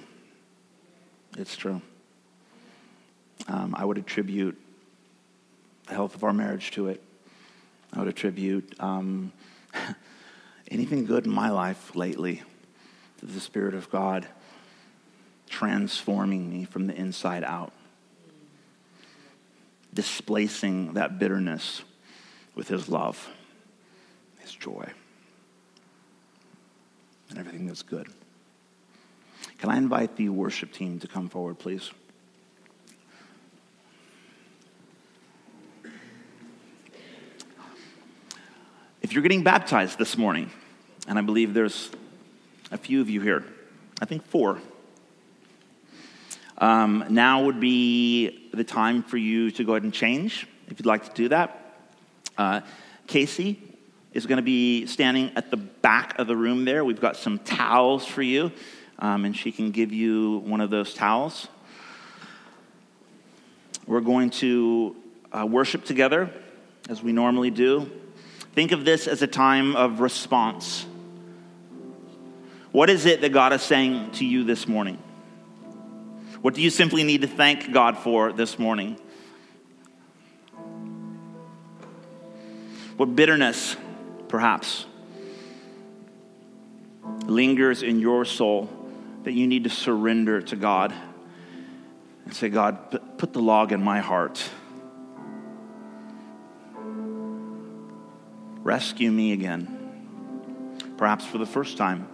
It's 1.37 1.55
true. 1.55 1.81
Um, 3.47 3.75
I 3.77 3.85
would 3.85 3.97
attribute 3.97 4.59
the 5.87 5.93
health 5.93 6.15
of 6.15 6.23
our 6.23 6.33
marriage 6.33 6.71
to 6.71 6.87
it. 6.87 7.01
I 7.93 7.99
would 7.99 8.07
attribute 8.07 8.75
um, 8.79 9.31
anything 10.71 11.05
good 11.05 11.25
in 11.25 11.31
my 11.31 11.49
life 11.49 11.95
lately 11.95 12.41
to 13.19 13.25
the 13.25 13.39
Spirit 13.39 13.73
of 13.73 13.89
God 13.89 14.27
transforming 15.49 16.49
me 16.49 16.63
from 16.63 16.87
the 16.87 16.95
inside 16.95 17.43
out, 17.43 17.73
displacing 19.93 20.93
that 20.93 21.19
bitterness 21.19 21.83
with 22.55 22.69
His 22.69 22.87
love, 22.87 23.29
His 24.39 24.53
joy, 24.53 24.89
and 27.29 27.37
everything 27.37 27.67
that's 27.67 27.83
good. 27.83 28.07
Can 29.61 29.69
I 29.69 29.77
invite 29.77 30.15
the 30.15 30.27
worship 30.29 30.73
team 30.73 30.97
to 31.01 31.07
come 31.07 31.29
forward, 31.29 31.59
please? 31.59 31.91
If 39.03 39.13
you're 39.13 39.21
getting 39.21 39.43
baptized 39.43 39.99
this 39.99 40.17
morning, 40.17 40.49
and 41.07 41.19
I 41.19 41.21
believe 41.21 41.53
there's 41.53 41.91
a 42.71 42.77
few 42.79 43.01
of 43.01 43.09
you 43.11 43.21
here, 43.21 43.43
I 44.01 44.05
think 44.05 44.25
four, 44.25 44.57
um, 46.57 47.05
now 47.11 47.45
would 47.45 47.59
be 47.59 48.49
the 48.55 48.63
time 48.63 49.03
for 49.03 49.17
you 49.17 49.51
to 49.51 49.63
go 49.63 49.73
ahead 49.73 49.83
and 49.83 49.93
change 49.93 50.47
if 50.69 50.79
you'd 50.79 50.87
like 50.87 51.05
to 51.05 51.13
do 51.13 51.29
that. 51.29 51.75
Uh, 52.35 52.61
Casey 53.05 53.61
is 54.11 54.25
going 54.25 54.37
to 54.37 54.43
be 54.43 54.87
standing 54.87 55.31
at 55.35 55.51
the 55.51 55.57
back 55.57 56.17
of 56.17 56.25
the 56.25 56.35
room 56.35 56.65
there. 56.65 56.83
We've 56.83 56.99
got 56.99 57.15
some 57.15 57.37
towels 57.37 58.07
for 58.07 58.23
you 58.23 58.51
um, 59.01 59.25
and 59.25 59.35
she 59.35 59.51
can 59.51 59.71
give 59.71 59.91
you 59.91 60.37
one 60.45 60.61
of 60.61 60.69
those 60.69 60.93
towels. 60.93 61.47
We're 63.87 63.99
going 63.99 64.29
to 64.29 64.95
uh, 65.31 65.45
worship 65.45 65.83
together 65.83 66.31
as 66.87 67.01
we 67.01 67.11
normally 67.11 67.49
do. 67.49 67.91
Think 68.53 68.71
of 68.71 68.85
this 68.85 69.07
as 69.07 69.21
a 69.23 69.27
time 69.27 69.75
of 69.75 69.99
response. 69.99 70.85
What 72.71 72.89
is 72.89 73.05
it 73.05 73.21
that 73.21 73.29
God 73.29 73.53
is 73.53 73.63
saying 73.63 74.11
to 74.13 74.25
you 74.25 74.43
this 74.43 74.67
morning? 74.67 74.99
What 76.41 76.53
do 76.53 76.61
you 76.61 76.69
simply 76.69 77.03
need 77.03 77.21
to 77.21 77.27
thank 77.27 77.71
God 77.71 77.97
for 77.97 78.31
this 78.31 78.59
morning? 78.59 78.99
What 82.97 83.15
bitterness, 83.15 83.75
perhaps, 84.27 84.85
lingers 87.25 87.83
in 87.83 87.99
your 87.99 88.25
soul 88.25 88.69
that 89.23 89.33
you 89.33 89.47
need 89.47 89.63
to 89.65 89.69
surrender 89.69 90.41
to 90.41 90.55
God 90.55 90.93
and 92.25 92.33
say, 92.33 92.49
God, 92.49 93.17
put 93.17 93.33
the 93.33 93.41
log 93.41 93.71
in 93.71 93.83
my 93.83 93.99
heart. 93.99 94.43
Rescue 98.63 99.11
me 99.11 99.33
again, 99.33 100.83
perhaps 100.97 101.25
for 101.25 101.37
the 101.37 101.45
first 101.45 101.77
time. 101.77 102.07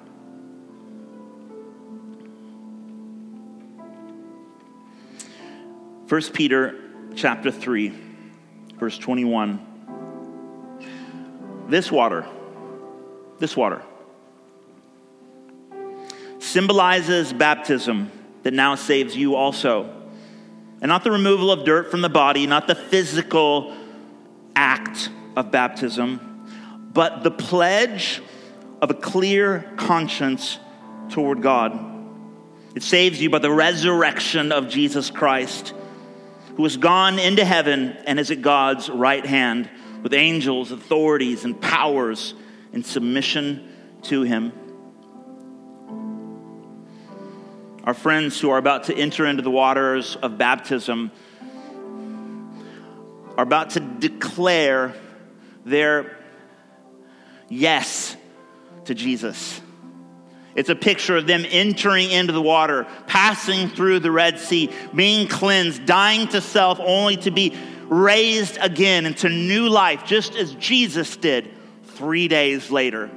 First 6.08 6.34
Peter 6.34 6.74
chapter 7.16 7.51
3 7.51 7.91
verse 8.78 8.97
21 8.97 9.60
This 11.68 11.91
water 11.91 12.26
this 13.39 13.58
water 13.58 13.82
symbolizes 16.48 17.34
baptism 17.34 18.12
that 18.43 18.54
now 18.54 18.76
saves 18.76 19.16
you 19.16 19.36
also. 19.36 19.93
And 20.82 20.89
not 20.89 21.04
the 21.04 21.12
removal 21.12 21.52
of 21.52 21.66
dirt 21.66 21.91
from 21.91 22.02
the 22.02 22.10
body, 22.10 22.48
not 22.48 22.68
the 22.68 22.76
physical 22.76 23.76
act 24.56 25.10
of 25.36 25.52
baptism, 25.52 26.89
but 26.93 27.24
the 27.24 27.32
pledge 27.32 28.22
of 28.82 28.89
a 28.89 28.93
clear 28.93 29.72
conscience 29.76 30.60
toward 31.10 31.41
God. 31.41 31.80
It 32.76 32.84
saves 32.84 33.22
you 33.22 33.30
by 33.30 33.39
the 33.39 33.52
resurrection 33.52 34.52
of 34.52 34.70
Jesus 34.70 35.10
Christ, 35.10 35.74
who 36.56 36.64
has 36.64 36.78
gone 36.78 37.18
into 37.18 37.43
heaven 37.43 37.98
and 38.06 38.20
is 38.20 38.30
at 38.30 38.41
God's 38.41 38.89
right 38.89 39.26
hand 39.26 39.70
with 40.04 40.14
angels, 40.14 40.72
authorities, 40.72 41.43
and 41.43 41.60
powers 41.60 42.36
in 42.72 42.84
submission 42.84 43.68
to 44.04 44.22
him. 44.22 44.54
Our 47.88 47.94
friends 47.94 48.38
who 48.38 48.50
are 48.50 48.58
about 48.58 48.84
to 48.84 48.94
enter 48.94 49.26
into 49.26 49.42
the 49.42 49.50
waters 49.50 50.18
of 50.18 50.38
baptism 50.38 51.10
are 53.38 53.44
about 53.44 53.70
to 53.70 53.80
declare 53.80 54.94
their 55.64 56.18
yes 57.48 58.18
to 58.84 58.94
Jesus. 58.94 59.62
It's 60.54 60.68
a 60.68 60.76
picture 60.76 61.16
of 61.16 61.28
them 61.28 61.46
entering 61.48 62.12
into 62.12 62.34
the 62.34 62.42
water, 62.42 62.88
passing 63.08 63.70
through 63.70 64.02
the 64.02 64.12
Red 64.12 64.38
Sea, 64.38 64.70
being 64.94 65.30
cleansed, 65.30 65.86
dying 65.86 66.28
to 66.30 66.42
self, 66.42 66.82
only 66.82 67.16
to 67.18 67.32
be 67.32 67.56
raised 67.84 68.58
again 68.60 69.06
into 69.06 69.30
new 69.30 69.70
life, 69.70 70.04
just 70.06 70.36
as 70.36 70.54
Jesus 70.56 71.16
did 71.16 71.50
three 71.86 72.28
days 72.28 72.70
later. 72.70 73.10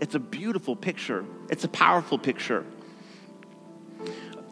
It's 0.00 0.14
a 0.14 0.18
beautiful 0.18 0.74
picture, 0.74 1.24
it's 1.48 1.64
a 1.64 1.68
powerful 1.68 2.18
picture. 2.18 2.64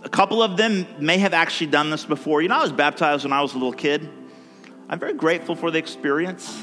A 0.05 0.09
couple 0.09 0.43
of 0.43 0.57
them 0.57 0.87
may 1.01 1.19
have 1.19 1.35
actually 1.35 1.69
done 1.69 1.91
this 1.91 2.05
before. 2.05 2.41
You 2.41 2.49
know, 2.49 2.59
I 2.59 2.63
was 2.63 2.71
baptized 2.71 3.25
when 3.25 3.33
I 3.33 3.43
was 3.43 3.55
a 3.55 3.57
little 3.57 3.73
kid. 3.73 4.09
I'm 4.89 4.99
very 4.99 5.13
grateful 5.15 5.57
for 5.57 5.71
the 5.71 5.79
experience. 5.79 6.63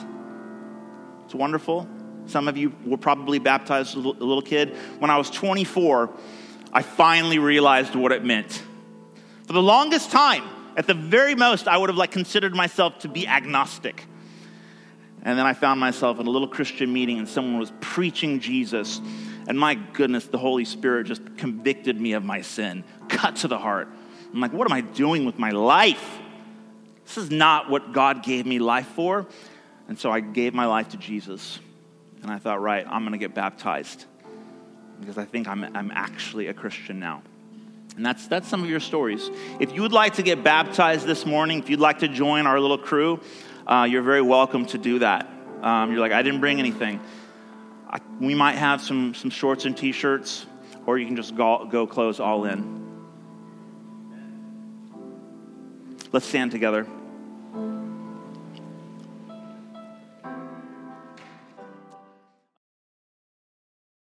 It's 1.26 1.36
wonderful. 1.36 1.88
Some 2.28 2.48
of 2.48 2.58
you 2.58 2.74
were 2.86 2.98
probably 2.98 3.40
baptized 3.40 3.90
as 3.90 3.96
a 3.96 4.08
little 4.08 4.42
kid. 4.42 4.76
When 5.00 5.12
I 5.12 5.18
was 5.18 5.30
24, 5.30 6.10
I 6.72 6.82
finally 6.82 7.40
realized 7.40 7.94
what 7.96 8.12
it 8.12 8.24
meant. 8.24 8.64
For 9.48 9.54
the 9.54 9.62
longest 9.62 10.12
time, 10.12 10.44
at 10.78 10.88
the 10.88 10.94
very 10.94 11.36
most, 11.36 11.68
I 11.68 11.78
would 11.78 11.90
have 11.90 11.98
like 11.98 12.12
considered 12.12 12.56
myself 12.56 13.00
to 13.00 13.08
be 13.08 13.28
agnostic. 13.28 14.06
And 15.26 15.38
then 15.40 15.48
I 15.48 15.54
found 15.54 15.80
myself 15.80 16.20
in 16.20 16.28
a 16.28 16.30
little 16.30 16.48
Christian 16.48 16.94
meeting 16.94 17.18
and 17.18 17.28
someone 17.28 17.60
was 17.60 17.74
preaching 17.82 18.40
Jesus. 18.40 19.02
And 19.48 19.60
my 19.60 19.74
goodness, 19.74 20.28
the 20.28 20.38
Holy 20.38 20.66
Spirit 20.66 21.08
just 21.08 21.36
convicted 21.36 22.00
me 22.00 22.14
of 22.14 22.24
my 22.24 22.42
sin, 22.42 22.84
cut 23.10 23.38
to 23.38 23.48
the 23.48 23.58
heart. 23.58 23.88
I'm 24.32 24.40
like, 24.40 24.54
what 24.54 24.70
am 24.70 24.74
I 24.74 24.82
doing 24.82 25.26
with 25.26 25.40
my 25.40 25.50
life? 25.50 26.20
This 27.06 27.18
is 27.18 27.32
not 27.32 27.70
what 27.70 27.92
God 27.92 28.24
gave 28.24 28.46
me 28.46 28.60
life 28.60 28.88
for. 28.90 29.26
And 29.88 29.98
so 29.98 30.12
I 30.12 30.20
gave 30.20 30.54
my 30.54 30.68
life 30.68 30.90
to 30.90 30.98
Jesus. 30.98 31.60
And 32.22 32.32
I 32.32 32.38
thought, 32.38 32.62
right, 32.62 32.86
I'm 32.88 33.02
going 33.02 33.14
to 33.14 33.18
get 33.18 33.34
baptized 33.34 34.06
because 35.00 35.18
I 35.18 35.26
think 35.26 35.48
I'm, 35.48 35.64
I'm 35.76 35.92
actually 35.92 36.48
a 36.48 36.54
Christian 36.54 37.00
now. 37.00 37.24
And 37.96 38.06
that's, 38.06 38.28
that's 38.28 38.48
some 38.48 38.64
of 38.64 38.70
your 38.70 38.80
stories. 38.80 39.30
If 39.60 39.74
you 39.74 39.82
would 39.82 39.94
like 39.94 40.16
to 40.16 40.24
get 40.24 40.44
baptized 40.44 41.06
this 41.06 41.26
morning, 41.26 41.60
if 41.60 41.70
you'd 41.70 41.80
like 41.80 42.00
to 42.00 42.08
join 42.08 42.46
our 42.46 42.60
little 42.60 42.78
crew, 42.78 43.22
uh, 43.68 43.88
you're 43.90 44.02
very 44.02 44.22
welcome 44.22 44.66
to 44.68 44.78
do 44.78 45.00
that. 45.00 45.28
Um, 45.62 45.92
you're 45.92 46.00
like, 46.00 46.12
I 46.12 46.22
didn't 46.22 46.40
bring 46.40 46.60
anything. 46.60 47.00
I, 47.90 48.00
we 48.20 48.36
might 48.36 48.56
have 48.56 48.82
some, 48.82 49.14
some 49.14 49.30
shorts 49.30 49.66
and 49.66 49.76
t 49.76 49.92
shirts, 49.92 50.46
or 50.86 50.98
you 50.98 51.06
can 51.06 51.16
just 51.16 51.36
go, 51.36 51.66
go 51.66 51.88
clothes 51.88 52.20
all 52.20 52.46
in. 52.46 52.76
Let's 56.12 56.26
stand 56.26 56.52
together. 56.52 56.88